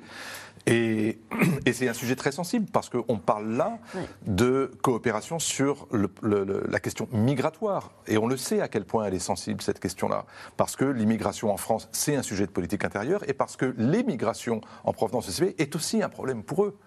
[0.68, 1.20] Et,
[1.66, 3.80] et c'est un sujet très sensible parce qu'on parle là
[4.28, 7.92] de coopération sur le- le- le- la question migratoire.
[8.08, 10.26] Et on le sait à quel point elle est sensible, cette question-là.
[10.58, 14.62] Parce que l'immigration en France, c'est un sujet de politique intérieure et parce que l'émigration
[14.84, 16.78] en provenance de ces pays est aussi un problème pour eux.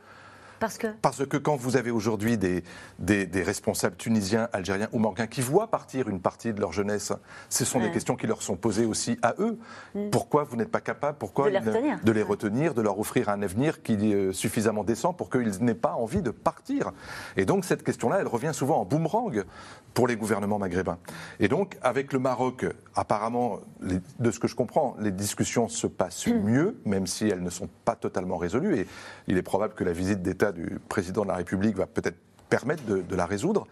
[0.61, 2.63] Parce que Parce que quand vous avez aujourd'hui des,
[2.99, 7.13] des, des responsables tunisiens, algériens ou marocains qui voient partir une partie de leur jeunesse,
[7.49, 7.87] ce sont Ouais.
[7.87, 9.59] des questions qui leur sont posées aussi à eux.
[9.95, 10.11] Mm.
[10.11, 11.99] Pourquoi vous n'êtes pas capable pourquoi De les retenir.
[12.03, 15.63] de les retenir, de leur offrir un avenir qui est euh, suffisamment décent pour qu'ils
[15.63, 16.93] n'aient pas envie de partir
[17.37, 19.45] Et donc cette question-là, elle revient souvent en boomerang
[19.93, 20.99] pour les gouvernements maghrébins.
[21.41, 25.87] Et donc avec le Maroc, apparemment, les- de ce que je comprends, les discussions se
[25.87, 28.79] passent mieux, même si elles ne sont pas totalement résolues.
[28.81, 28.87] Et
[29.29, 32.19] il est probable que la visite du président de la République va peut-être
[32.49, 33.67] permettre de, de la résoudre.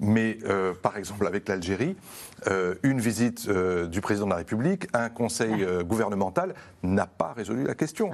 [0.00, 1.96] Mais euh, par exemple avec l'Algérie,
[2.48, 7.62] euh, une visite euh, du président de la République, un conseil gouvernemental n'a pas résolu
[7.62, 8.10] la question.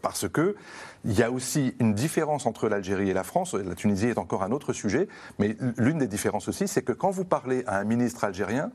[0.00, 0.56] Parce que
[1.04, 3.52] il y a aussi une différence entre l'Algérie et la France.
[3.54, 7.10] La Tunisie est encore un autre sujet, mais l'une des différences aussi, c'est que quand
[7.10, 8.70] vous parlez à un ministre algérien,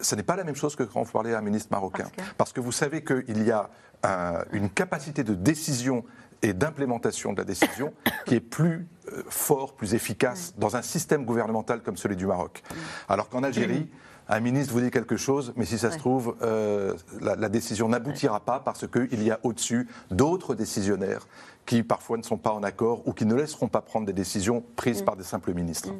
[0.00, 2.04] ce n'est pas la même chose que quand vous parlez à un ministre marocain.
[2.36, 3.70] Parce que, vous savez qu'il y a
[4.04, 6.04] un- une capacité de décision
[6.42, 7.92] et d'implémentation de la décision
[8.26, 12.62] qui est plus euh, fort, plus efficace dans un système gouvernemental comme celui du Maroc.
[13.08, 13.88] Alors qu'en Algérie,
[14.28, 17.88] un ministre vous dit quelque chose, mais si ça se trouve, euh, la, la décision
[17.88, 21.26] n'aboutira pas parce qu'il y a au-dessus d'autres décisionnaires
[21.64, 24.62] qui parfois ne sont pas en accord ou qui ne laisseront pas prendre des décisions
[24.76, 25.90] prises par des simples ministres.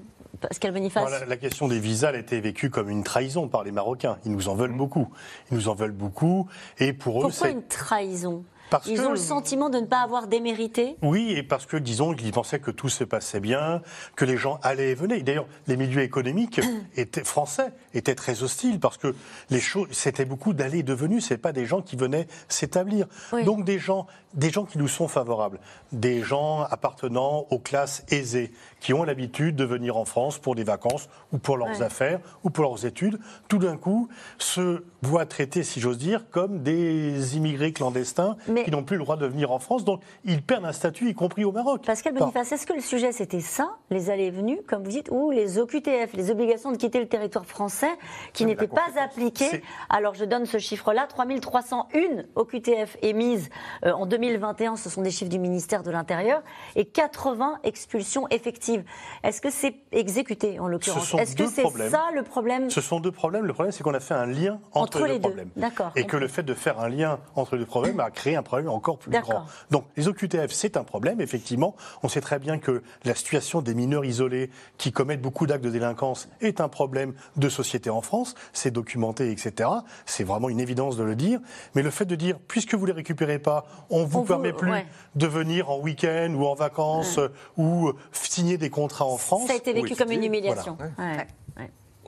[0.41, 1.25] Pascal Boniface.
[1.27, 4.19] La question des visas elle a été vécue comme une trahison par les Marocains.
[4.25, 5.09] Ils nous en veulent beaucoup.
[5.51, 6.47] Ils nous en veulent beaucoup.
[6.79, 7.53] Et pour eux, Pourquoi c'est.
[7.53, 8.45] une trahison?
[8.71, 11.77] Parce Ils que- ont le sentiment de ne pas avoir démérité Oui, et parce que,
[11.77, 13.83] disons, qu'ils pensaient que tout se passait bien,
[14.17, 15.21] que les gens allaient et venaient.
[15.23, 16.61] D'ailleurs, les milieux économiques
[16.97, 19.15] étaient, français étaient très hostiles parce que
[19.51, 21.21] les choses, c'était beaucoup d'allées et de venues.
[21.21, 23.07] C'est pas des gens qui venaient s'établir.
[23.45, 25.59] Donc des gens, des gens qui nous sont favorables,
[25.93, 30.65] des gens appartenant aux classes aisées, qui ont l'habitude de venir en France pour des
[30.65, 31.83] vacances ou pour leurs Ouais.
[31.83, 33.19] affaires ou pour leurs études,
[33.49, 34.09] tout d'un coup
[34.39, 39.17] se voient traités, si j'ose dire, comme des immigrés clandestins qui n'ont plus le droit
[39.17, 39.85] de venir en France.
[39.85, 41.85] Donc ils perdent un statut, y compris au Maroc.
[41.85, 45.09] Pascal Boniface, est-ce que le sujet c'était ça, les allées et venues, comme vous dites,
[45.11, 47.91] ou les OQTF, les obligations de quitter le territoire français,
[48.33, 53.49] qui n'étaient pas appliquées Alors je donne ce chiffre-là 3301 OQTF émises
[53.85, 56.43] euh, en 2021, ce sont des chiffres du ministère de l'Intérieur,
[56.75, 58.83] et 80 expulsions effectives.
[59.23, 62.69] Est-ce que c'est exécuté en Ce l'occurrence Est-ce que c'est ça le problème?
[62.69, 63.45] Ce sont deux problèmes.
[63.47, 65.21] Le problème, c'est qu'on a fait un lien entre, Entre les deux deux.
[65.21, 65.51] problèmes.
[65.57, 65.93] D'accord.
[65.95, 68.43] Et que le fait de faire un lien entre les deux problèmes a créé un
[68.43, 69.45] problème encore plus grand.
[69.71, 71.77] Donc, les OQTF, c'est un problème, effectivement.
[72.03, 75.71] On sait très bien que la situation des mineurs isolés qui commettent beaucoup d'actes de
[75.71, 78.35] délinquance est un problème de société en France.
[78.53, 79.71] C'est documenté, etc.
[80.07, 81.41] C'est vraiment une évidence de le dire.
[81.75, 84.53] Mais le fait de dire, puisque vous les récupérez pas, on vous On vous- permet
[84.53, 84.87] plus ouais.
[85.15, 89.47] de venir en week-end ou en vacances euh, ou euh, signer des contrats en France.
[89.47, 90.77] Ça a été vécu Oui, comme une humiliation.
[90.97, 91.25] voilà.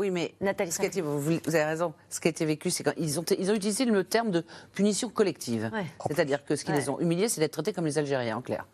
[0.01, 1.93] Oui, mais Nathalie ce qui a été- vous, vous avez raison.
[2.09, 5.11] Ce qui a été vécu, c'est qu'ils ont, ils ont utilisé le terme de punition
[5.11, 5.69] collective.
[5.75, 5.85] Ouais.
[6.09, 6.79] C'est-à-dire que ce qui Ouais.
[6.79, 8.65] les ont humiliés, c'est d'être traités comme les Algériens, en clair.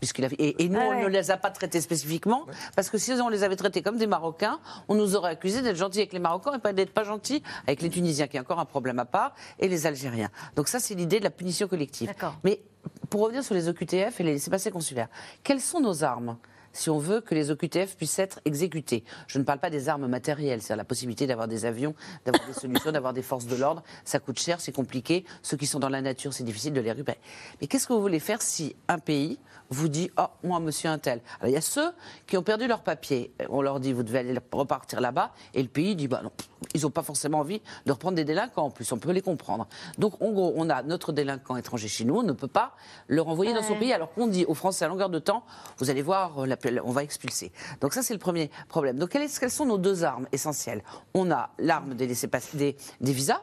[0.00, 2.98] Puisqu'il a- et, et nous, Ouais, on ne les a pas traités spécifiquement, parce que
[2.98, 4.58] si on les avait traités comme des Marocains,
[4.88, 7.80] on nous aurait accusés d'être gentils avec les Marocains et pas d'être pas gentils avec
[7.80, 10.30] les Tunisiens, qui est encore un problème à part, et les Algériens.
[10.56, 12.12] Donc ça, c'est l'idée de la punition collective.
[12.42, 12.60] Mais
[13.08, 15.08] pour revenir sur les OQTF et les laissés-passer consulaires,
[15.44, 16.36] quelles sont nos armes
[16.72, 19.04] si on veut que les OQTF puissent être exécutés.
[19.26, 21.94] Je ne parle pas des armes matérielles, c'est-à-dire la possibilité d'avoir des avions,
[22.24, 23.82] d'avoir des solutions, d'avoir des forces de l'ordre.
[24.04, 25.24] Ça coûte cher, c'est compliqué.
[25.42, 27.18] Ceux qui sont dans la nature, c'est difficile de les récupérer.
[27.60, 29.38] Mais qu'est-ce que vous voulez faire si un pays
[29.72, 31.92] vous dit Oh, moi, monsieur un tel Alors, il y a ceux
[32.26, 33.32] qui ont perdu leur papier.
[33.48, 35.32] On leur dit Vous devez aller repartir là-bas.
[35.54, 36.30] Et le pays dit Bah non,
[36.74, 38.90] ils n'ont pas forcément envie de reprendre des délinquants en plus.
[38.92, 39.66] On peut les comprendre.
[39.98, 42.16] Donc, en gros, on a notre délinquant étranger chez nous.
[42.16, 42.76] On ne peut pas
[43.08, 45.44] le renvoyer dans son pays alors qu'on dit aux Français à longueur de temps
[45.78, 46.46] Vous allez voir, euh,
[46.84, 47.52] on va expulser.
[47.80, 48.98] Donc, ça, c'est le premier problème.
[48.98, 50.82] Donc, quelles, quelles sont nos deux armes essentielles?
[51.14, 52.06] On a l'arme des,
[52.54, 53.40] des, des visas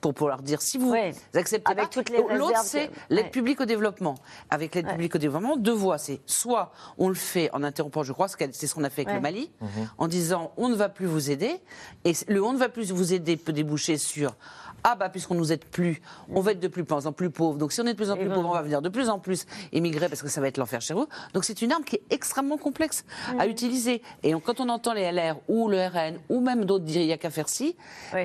[0.00, 0.94] pour pouvoir dire si vous
[1.34, 1.90] acceptez Avec pas.
[1.90, 3.30] toutes les L'autre, c'est l'aide ouais.
[3.30, 4.14] publique au développement.
[4.48, 4.92] Avec l'aide Ouais.
[4.92, 5.98] publique au développement, deux voies.
[5.98, 9.08] C'est soit on le fait en interrompant, je crois, c'est ce qu'on a fait avec
[9.08, 9.14] Ouais.
[9.16, 9.50] le Mali,
[9.98, 11.60] en disant on ne va plus vous aider.
[12.04, 14.34] Et le on ne va plus vous aider peut déboucher sur
[14.84, 16.00] ah bah puisqu'on nous aide plus,
[16.34, 17.58] on va être de plus en plus pauvres.
[17.58, 19.18] Donc si on est de plus en plus pauvres, on va venir de plus en
[19.18, 21.06] plus émigrer parce que ça va être l'enfer chez vous.
[21.34, 23.04] Donc c'est une arme qui est extrêmement complexe
[23.38, 24.02] à utiliser.
[24.22, 27.06] Et on- quand on entend les LR ou le RN ou même d'autres dire il
[27.06, 27.76] n'y a qu'à faire ci,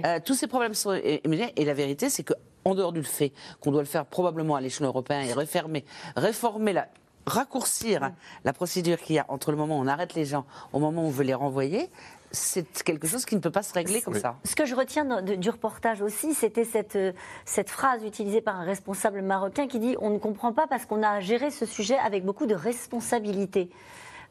[0.06, 1.54] euh, tous ces problèmes sont éliminés.
[1.58, 2.34] Et la vérité, c'est que
[2.64, 3.32] en dehors du fait
[3.62, 5.86] qu'on doit le faire probablement à l'échelon européen et réformer,
[6.16, 6.88] réformer la,
[7.26, 8.12] raccourcir
[8.44, 11.04] la procédure qu'il y a entre le moment où on arrête les gens au moment
[11.04, 11.90] où on veut les renvoyer,
[12.32, 14.36] c'est quelque chose qui ne peut pas se régler comme ça.
[14.44, 17.14] Ce que je retiens de- du reportage aussi, c'était cette, euh,
[17.46, 21.02] cette phrase utilisée par un responsable marocain qui dit On ne comprend pas parce qu'on
[21.04, 23.70] a géré ce sujet avec beaucoup de responsabilité.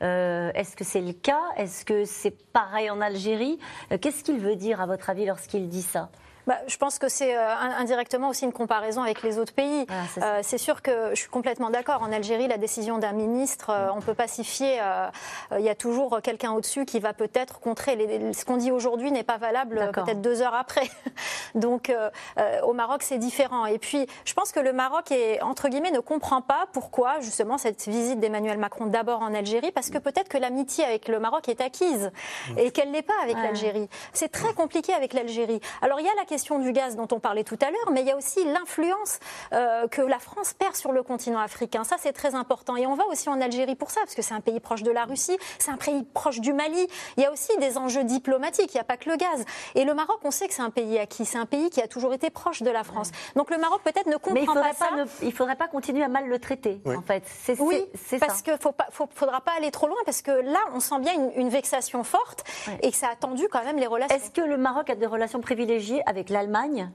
[0.03, 1.41] Euh, Est-ce que c'est le cas?
[1.57, 3.59] Est-ce que c'est pareil en Algérie?
[3.93, 6.11] Euh, Qu'est-ce qu'il veut dire, à votre avis, lorsqu'il dit ça?
[6.47, 9.87] Bah, je pense que c'est euh, in- indirectement aussi une comparaison avec les autres pays.
[10.19, 12.03] Euh, c'est sûr que je suis complètement d'accord.
[12.03, 14.79] En Algérie, la décision d'un ministre, euh, on ne peut pas s'y fier.
[14.83, 15.09] euh,
[15.53, 17.97] euh, Il y a toujours quelqu'un au-dessus qui va peut-être contrer.
[17.97, 20.89] Les- les- ce qu'on dit aujourd'hui n'est pas valable peut-être deux heures après.
[21.55, 23.65] Donc euh, euh, au Maroc, c'est différent.
[23.67, 27.57] Et puis, je pense que le Maroc, est, entre guillemets, ne comprend pas pourquoi justement
[27.57, 31.49] cette visite d'Emmanuel Macron d'abord en Algérie, parce que peut-être que l'amitié avec le Maroc
[31.49, 32.11] est acquise
[32.59, 33.43] et qu'elle l'est pas avec Ouais.
[33.45, 33.89] l'Algérie.
[34.13, 35.61] C'est très compliqué avec l'Algérie.
[35.81, 38.01] Alors il y a la question du gaz dont on parlait tout à l'heure, mais
[38.03, 39.19] il y a aussi l'influence
[39.53, 41.85] euh, que la France perd sur le continent africain.
[41.85, 42.77] Ça, c'est très important.
[42.77, 44.91] Et on va aussi en Algérie pour ça, parce que c'est un pays proche de
[44.91, 46.89] la Russie, c'est un pays proche du Mali.
[47.17, 49.45] Il y a aussi des enjeux diplomatiques, il n'y a pas que le gaz.
[49.75, 51.89] Et le Maroc, on sait que c'est un pays acquis, c'est un pays qui a
[51.89, 53.11] toujours été proche de la France.
[53.37, 54.87] Donc le Maroc peut-être ne comprend Mais il ne pas faudrait ça.
[54.89, 57.23] pas, ne- il faudrait pas continuer à mal le traiter, en fait.
[57.45, 60.23] C'est Oui, c'est- c'est parce qu'il ne faut pas, faudra pas aller trop loin, parce
[60.23, 62.45] que là, on sent bien une, une vexation forte
[62.83, 64.17] et que ça a tendu quand même les relations.
[64.17, 66.91] Est-ce que le Maroc a des relations privilégiées avec l'Allemagne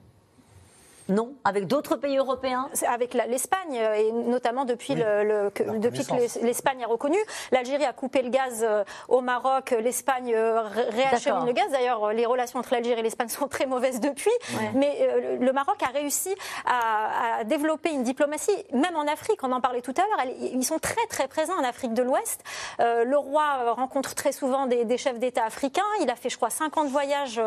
[1.09, 1.33] Non.
[1.43, 2.69] Avec d'autres pays européens?
[2.87, 6.05] Avec l'Espagne, euh, et notamment depuis, le, le- que, depuis
[6.41, 7.17] l'Espagne a reconnu.
[7.51, 11.69] L'Algérie a coupé le gaz euh, au Maroc, l'Espagne euh, ré- réachemine le gaz.
[11.71, 14.31] D'ailleurs, les relations entre l'Algérie et l'Espagne sont très mauvaises depuis.
[14.53, 14.71] Ouais.
[14.75, 16.33] Mais euh, le Maroc a réussi
[16.65, 20.63] à, à développer une diplomatie, même en Afrique, on en parlait tout à l'heure, ils
[20.63, 22.41] sont très très présents en Afrique de l'Ouest.
[22.79, 25.81] Euh, le roi rencontre très souvent des, des chefs d'État africains.
[26.01, 27.41] Il a fait, je crois, 50 voyages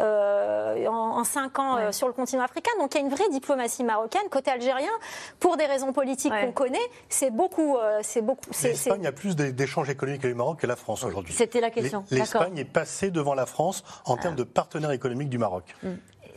[0.00, 2.70] euh, en, en 5 ans euh, sur le continent africain.
[2.78, 4.22] Donc il y a une vraie diplomatie marocaine.
[4.30, 4.90] Côté algérien,
[5.40, 6.78] pour des raisons politiques qu'on connaît,
[7.08, 7.76] c'est beaucoup...
[7.76, 11.04] euh, c'est beaucoup L'Espagne a plus d'é- d'échanges économiques avec le Maroc que la France
[11.04, 11.34] aujourd'hui.
[11.34, 12.04] C'était la question.
[12.10, 15.74] L'Espagne est passée devant la France en termes de partenaire économique du Maroc.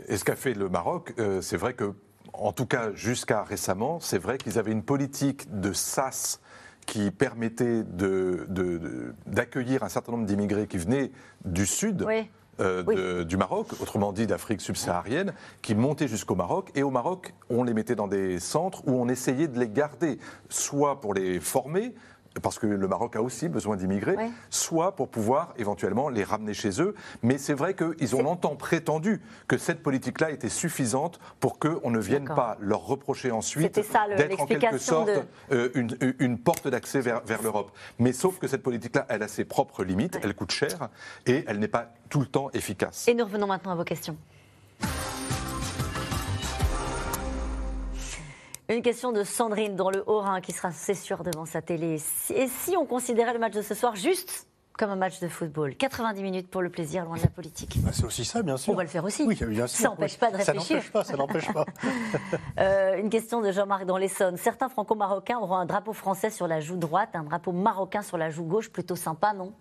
[0.07, 1.93] Et ce qu'a fait le Maroc, euh, c'est vrai que,
[2.33, 6.39] en tout cas jusqu'à récemment, c'est vrai qu'ils avaient une politique de SAS
[6.87, 11.11] qui permettait de- de- de- d'accueillir un certain nombre d'immigrés qui venaient
[11.45, 12.03] du sud.
[12.07, 12.29] Oui.
[12.59, 16.69] Euh, de- du Maroc, autrement dit d'Afrique subsaharienne, qui montaient jusqu'au Maroc.
[16.75, 20.19] Et au Maroc, on les mettait dans des centres où on essayait de les garder,
[20.49, 21.93] soit pour les former,
[22.41, 24.15] parce que le Maroc a aussi besoin d'immigrés,
[24.49, 26.95] soit pour pouvoir éventuellement les ramener chez eux.
[27.23, 31.99] Mais c'est vrai qu'ils ont longtemps prétendu que cette politique-là était suffisante pour qu'on ne
[31.99, 35.21] vienne pas leur reprocher ensuite d'être en quelque sorte de-
[35.51, 37.71] euh, une, une porte d'accès vers, vers l'Europe.
[37.99, 40.89] Mais sauf que cette politique-là, elle a ses propres limites, elle coûte cher
[41.25, 43.07] et elle n'est pas tout le temps efficace.
[43.07, 44.15] Et nous revenons maintenant à vos questions.
[48.71, 52.01] Une question de Sandrine dans le Haut-Rhin qui sera, c'est sûr, devant sa télé.
[52.33, 54.47] Et si on considérait le match de ce soir juste
[54.79, 55.75] comme un match de football?
[55.75, 57.77] 90 minutes pour le plaisir, loin de la politique.
[57.83, 58.71] Bah, c'est aussi ça, bien sûr.
[58.71, 59.23] On va le faire aussi.
[59.23, 59.77] Oui, bien sûr.
[59.81, 60.17] Ça n'empêche oui.
[60.19, 60.77] pas de Ça réfléchir.
[60.77, 61.65] n'empêche pas, ça n'empêche pas.
[62.59, 64.37] Euh, une question de Jean-Marc dans l'Essonne.
[64.37, 68.29] Certains franco-marocains auront un drapeau français sur la joue droite, un drapeau marocain sur la
[68.29, 68.69] joue gauche.
[68.69, 69.53] Plutôt sympa, non?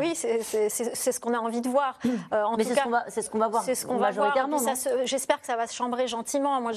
[0.00, 1.98] Oui, c'est c'est- c'est- c'est ce qu'on a envie de voir.
[2.32, 3.86] Euh, en Mais tout c'est ce qu'on va- c'est ce qu'on va voir C'est ce
[3.86, 4.34] qu'on va voir.
[5.04, 6.60] J'espère que ça va se chambrer gentiment.
[6.60, 6.72] Moi,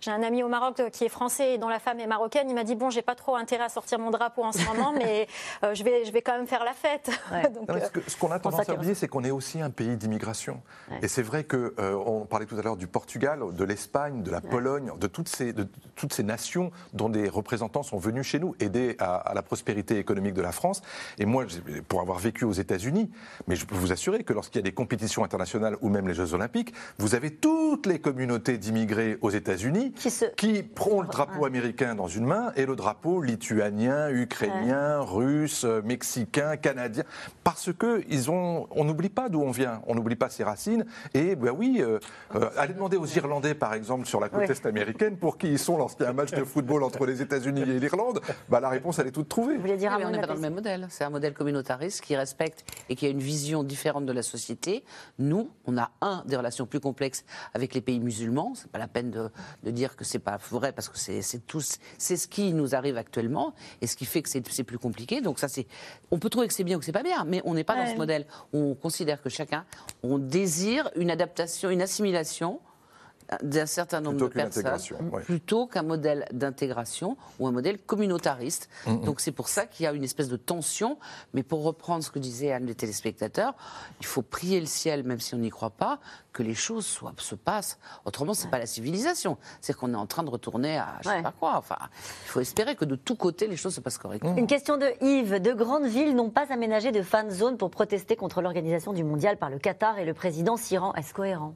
[0.00, 2.48] j'ai un ami au Maroc euh, qui est français et dont la femme est marocaine.
[2.48, 4.92] Il m'a dit bon, j'ai pas trop intérêt à sortir mon drapeau en ce moment,
[4.92, 5.28] mais
[5.64, 7.10] euh, je vais, je vais quand même faire la fête.
[7.54, 9.96] Donc, Non, euh, ce qu'on a tendance à oublier, c'est qu'on est aussi un pays
[9.96, 10.60] d'immigration.
[11.02, 14.30] Et c'est vrai que euh, on parlait tout à l'heure du Portugal, de l'Espagne, de
[14.30, 18.38] la Pologne, de toutes, ces, de toutes ces nations dont des représentants sont venus chez
[18.40, 20.82] nous aider à, à la prospérité économique de la France.
[21.18, 21.44] Et moi,
[21.88, 23.10] pour avoir vécu aux États-Unis,
[23.46, 26.14] mais je peux vous assurer que lorsqu'il y a des compétitions internationales ou même les
[26.14, 29.92] Jeux Olympiques, vous avez toutes les communautés d'immigrés aux États-Unis
[30.36, 35.82] qui, prend le drapeau américain dans une main et le drapeau lituanien, ukrainien, russe, euh,
[35.82, 37.04] mexicain, canadien,
[37.44, 40.84] parce que ils ont, on n'oublie pas d'où on vient, on n'oublie pas ses racines.
[41.14, 41.98] Et ben oui, euh,
[42.34, 45.58] euh, allez demander aux Irlandais par exemple sur la côte est américaine pour qui ils
[45.58, 48.20] sont lorsqu'il y a un match de football entre les États-Unis et l'Irlande.
[48.48, 49.56] Bah, la réponse elle est toute trouvée.
[49.56, 50.86] voulez dire mais on n'est pas dans le même modèle.
[50.90, 54.84] C'est un modèle communautariste qui respecte et qui a une vision différente de la société.
[55.18, 57.24] Nous, on a un des relations plus complexes
[57.54, 58.52] avec les pays musulmans.
[58.54, 59.30] C'est pas la peine de,
[59.62, 62.96] de dire que c'est pas vrai parce que c'est tous, c'est ce qui nous arrive
[62.96, 65.20] actuellement et ce qui fait que c'est plus compliqué.
[65.20, 65.66] Donc ça, c'est,
[66.10, 67.76] on peut trouver que c'est bien ou que c'est pas bien, mais on n'est pas
[67.76, 68.26] dans ce modèle.
[68.52, 69.64] où On considère que chacun,
[70.02, 72.60] on désire une adaptation, une assimilation
[73.42, 75.22] d'un certain nombre Plutôt de personnes, ouais.
[75.22, 78.68] plutôt qu'un modèle d'intégration ou un modèle communautariste.
[78.86, 79.04] Mhm.
[79.04, 80.98] Donc c'est pour ça qu'il y a une espèce de tension.
[81.34, 83.54] Mais pour reprendre ce que disait Anne, les téléspectateurs,
[84.00, 85.98] il faut prier le ciel, même si on n'y croit pas,
[86.32, 87.78] que les choses soient, se passent.
[88.04, 89.36] Autrement, c'est pas la civilisation.
[89.60, 91.22] C'est qu'on est en train de retourner à je sais Ouais.
[91.22, 91.56] pas quoi.
[91.56, 91.76] Enfin,
[92.24, 94.36] il faut espérer que de tous côtés les choses se passent correctement.
[94.36, 95.40] Une question de Yves.
[95.42, 99.36] De grandes villes n'ont pas aménagé de fan zone pour protester contre l'organisation du mondial
[99.36, 100.94] par le Qatar et le président s'y rend.
[100.94, 101.54] Est-ce cohérent?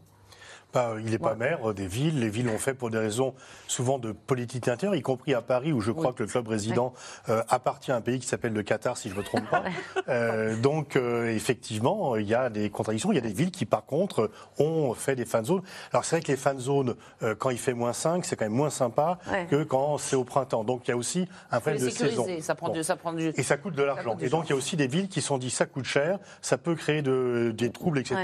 [0.98, 2.18] Il n'est pas maire des villes.
[2.20, 3.34] Les villes ont fait pour des raisons
[3.68, 6.92] souvent de politique intérieure, y compris à Paris, où je crois que le club résident
[7.28, 9.62] euh, appartient à un pays qui s'appelle le Qatar, si je ne me trompe pas.
[10.08, 13.12] Euh, donc, euh, effectivement, il y a des contradictions.
[13.12, 15.62] Il y a des villes qui, par contre, ont fait des fan zones.
[15.92, 16.96] Alors, c'est vrai que les fan zones,
[17.38, 19.46] quand il fait moins 5, c'est quand même moins sympa Ouais.
[19.48, 20.64] que quand c'est au printemps.
[20.64, 22.26] Donc, il y a aussi un problème de saison.
[22.40, 22.72] ça prend, Bon.
[22.72, 23.28] du, ça prend du...
[23.36, 24.16] Et ça coûte de l'argent.
[24.20, 26.18] Et donc, il y a aussi des villes qui se sont dit ça coûte cher,
[26.40, 28.22] ça peut créer de- des troubles, etc.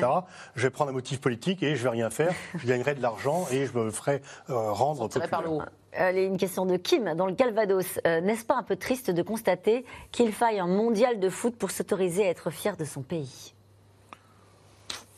[0.57, 2.33] Je vais prendre un motif politique et je vais rien faire.
[2.57, 5.69] Je gagnerai de l'argent et je me ferai euh, rendre Tiré par le populaire.
[5.69, 5.75] haut.
[5.93, 7.99] Allez, une question de Kim dans le Calvados.
[8.07, 11.71] Euh, N'est-ce pas un peu triste de constater qu'il faille un mondial de foot pour
[11.71, 13.55] s'autoriser à être fier de son pays?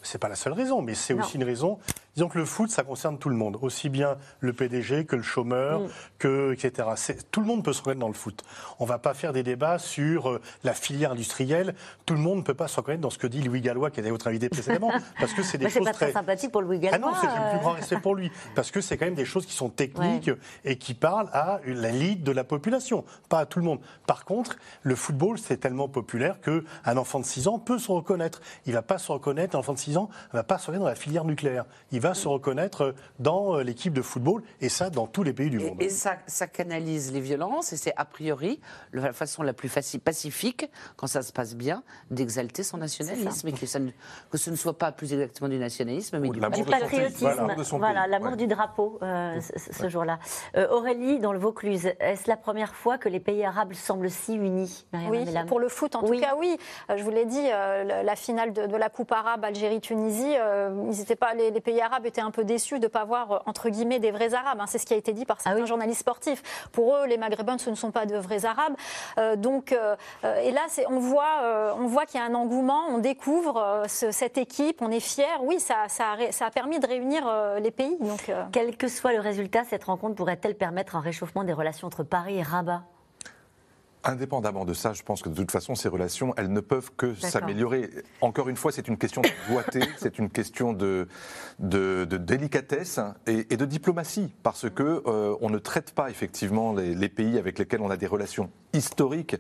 [0.02, 1.78] C'est pas la seule raison, mais c'est aussi une raison.
[2.14, 5.22] Disons que le foot, ça concerne tout le monde, aussi bien le PDG que le
[5.22, 5.88] chômeur, Mm.
[6.18, 6.88] que etc.
[7.30, 8.42] Tout le monde peut se reconnaître dans le foot.
[8.78, 11.74] On va pas faire des débats sur euh, la filière industrielle.
[12.06, 14.00] Tout le monde ne peut pas se reconnaître dans ce que dit Louis Gallois, qui
[14.00, 14.90] était votre invité précédemment,
[15.20, 16.98] parce que c'est des Bah, choses pas très très sympathique pour Louis Gallois.
[17.00, 17.50] Ah non, c'est le euh.
[17.50, 18.30] plus grand respect pour lui.
[18.54, 20.30] Parce que c'est quand même des choses qui sont techniques
[20.64, 23.80] et qui parlent à la l'élite de la population, pas à tout le monde.
[24.06, 28.40] Par contre, le football, c'est tellement populaire qu'un enfant de 6 ans peut se reconnaître.
[28.66, 30.84] Il va pas se reconnaître, un enfant de 6 ans, ne va pas se reconnaître
[30.84, 31.64] dans la filière nucléaire.
[31.92, 35.50] Il va se reconnaître dans euh, l'équipe de football, et ça dans tous les pays
[35.50, 35.82] du Et, monde.
[35.82, 38.60] et ça, ça canalise les violences et c'est a priori
[38.92, 39.68] la façon la plus
[40.02, 43.90] pacifique, quand ça se passe bien, d'exalter son nationalisme et que, ça ne,
[44.30, 47.62] que ce ne soit pas plus exactement du nationalisme, mais du, Du patriotisme, Voilà, de
[47.62, 48.36] son voilà, l'amour Ouais.
[48.36, 50.18] du drapeau euh, ce, ce jour-là.
[50.56, 54.34] Euh, Aurélie, dans le Vaucluse, est-ce la première fois que les pays arabes semblent si
[54.34, 56.18] unis Oui, pour le foot en Oui.
[56.18, 56.56] tout cas, oui.
[56.96, 61.00] Je vous l'ai dit, euh, la- finale de, de la Coupe arabe Algérie-Tunisie, euh, ils
[61.00, 63.38] étaient pas, les, les pays arabes étaient un peu déçus de ne pas voir, euh,
[63.46, 64.58] entre guillemets, des vrais arabes.
[64.60, 64.66] hein.
[64.66, 66.42] C'est ce qui a été dit par Ah certains journalistes sportifs.
[66.72, 68.74] Pour eux, les maghrébins, ce ne sont pas de vrais arabes.
[69.18, 72.34] Euh, donc, euh, euh, et là, on voit, euh, on voit qu'il y a un
[72.34, 75.24] engouement, on découvre ce- cette équipe, on est fiers.
[75.42, 77.28] Oui, ça, ça, a, ré- ça a permis de réunir
[77.60, 77.96] les pays.
[78.00, 82.02] Donc, Quel que soit le résultat, cette rencontre pourrait-elle permettre un réchauffement des relations entre
[82.02, 82.82] Paris et Rabat?
[84.02, 87.14] Indépendamment de ça, je pense que de toute façon, ces relations, elles ne peuvent que
[87.14, 87.90] s'améliorer.
[88.22, 91.06] Encore une fois, c'est une question de doigté, c'est une question de,
[91.58, 96.72] de, de délicatesse et, et de diplomatie, parce que euh, on ne traite pas effectivement
[96.72, 99.36] les, les pays avec lesquels on a des relations historiques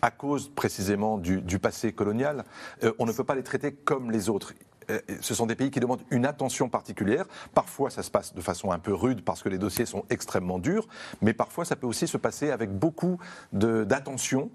[0.00, 2.44] à cause précisément du, du passé colonial.
[2.82, 4.52] Euh, on ne peut pas les traiter comme les autres.
[4.92, 7.26] Euh, Ce sont des pays qui demandent une attention particulière.
[7.54, 10.58] Parfois, ça se passe de façon un peu rude parce que les dossiers sont extrêmement
[10.58, 10.86] durs,
[11.20, 13.18] mais parfois, ça peut aussi se passer avec beaucoup
[13.52, 14.50] d'attention.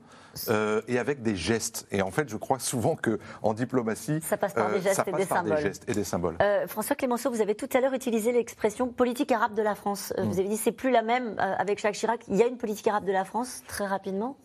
[0.50, 1.88] euh, et avec des gestes.
[1.92, 5.08] Et en fait, je crois souvent que en diplomatie, Ça passe par des euh, gestes
[5.08, 5.56] et des par symboles.
[5.58, 6.36] des gestes et des symboles.
[6.42, 10.14] Euh, François Clémenceau, vous avez tout à l'heure utilisé l'expression politique arabe de la France.
[10.18, 10.22] Mm.
[10.24, 12.22] Vous avez dit c'est plus la même avec Jacques Chirac.
[12.28, 14.38] Il y a une politique arabe de la France, très rapidement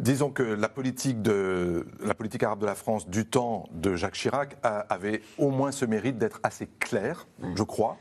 [0.00, 4.14] Disons que la politique, de, la politique arabe de la France du temps de Jacques
[4.14, 7.98] Chirac a- avait au moins ce mérite d'être assez claire, je crois,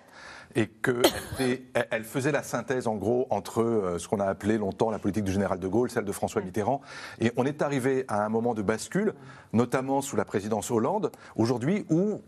[0.56, 1.02] et qu'elle
[1.74, 4.98] elle, elle faisait la synthèse en gros entre euh, ce qu'on a appelé longtemps la
[4.98, 6.82] politique du général de Gaulle, celle de François Mitterrand.
[7.20, 9.14] Et on est arrivé à un moment de bascule,
[9.54, 12.22] notamment sous la présidence Hollande, aujourd'hui où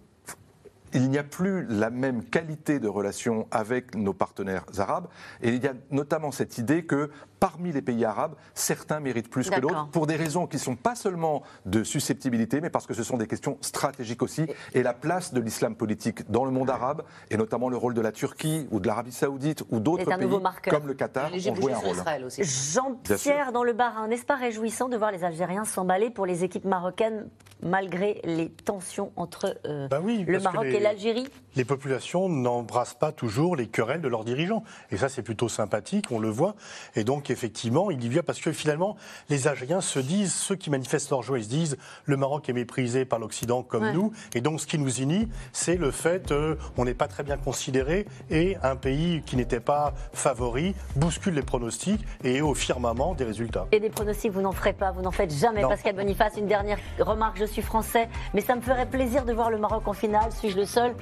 [0.94, 5.08] il n'y a plus la même qualité de relation avec nos partenaires arabes.
[5.42, 7.10] Et il y a notamment cette idée que
[7.42, 10.76] parmi les pays arabes, certains méritent plus que d'autres, pour des raisons qui ne sont
[10.76, 14.46] pas seulement de susceptibilité, mais parce que ce sont des questions stratégiques aussi.
[14.74, 18.02] Et la place de l'islam politique dans le monde arabe, et notamment le rôle de
[18.02, 20.30] la Turquie ou de l'Arabie saoudite ou d'autres pays
[20.70, 21.96] comme le Qatar ont joué un rôle.
[22.40, 26.66] Jean-Pierre dans le Barin, n'est-ce pas réjouissant de voir les Algériens s'emballer pour les équipes
[26.66, 27.28] marocaines
[27.64, 31.28] malgré les tensions entre euh, Bah oui, le Maroc les- et l'Algérie?
[31.56, 34.64] Les populations n'embrassent pas toujours les querelles de leurs dirigeants.
[34.92, 36.56] Et ça, c'est plutôt sympathique, on le voit.
[36.96, 38.96] Et donc, effectivement, il y vient parce que finalement,
[39.30, 42.54] les Algériens se disent, ceux qui manifestent leur joie, ils se disent, le Maroc est
[42.54, 43.94] méprisé par l'Occident comme Ouais.
[43.94, 44.12] nous.
[44.34, 47.38] Et donc, ce qui nous unit, c'est le fait euh, on n'est pas très bien
[47.38, 53.14] considéré et un pays qui n'était pas favori bouscule les pronostics et est au firmament
[53.16, 53.68] des résultats.
[53.72, 55.62] Et des pronostics, vous n'en ferez pas, vous n'en faites jamais.
[55.62, 55.70] Non.
[55.70, 59.50] Pascal Boniface, une dernière remarque, je suis français, mais ça me ferait plaisir de voir
[59.50, 60.32] le Maroc en finale.
[60.32, 60.94] Suis-je le seul?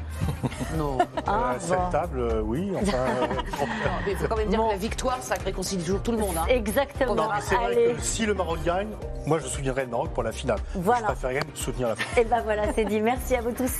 [0.77, 0.97] Non.
[1.27, 1.89] Ah, Euh, cette bon.
[1.91, 2.71] table, euh, oui.
[2.81, 3.27] Enfin, euh,
[4.05, 6.35] Mais il faut quand même dire que la victoire, ça réconcilie toujours tout le monde.
[6.37, 6.45] hein.
[6.47, 7.15] Exactement.
[7.15, 8.89] Non, mais c'est vrai que si le Maroc gagne,
[9.25, 10.59] moi je soutiendrai le Maroc pour la finale.
[10.75, 10.99] Voilà.
[11.01, 12.17] Je préférerais soutenir la France.
[12.17, 13.01] Et ben voilà, c'est dit.
[13.01, 13.79] Merci à vous tous.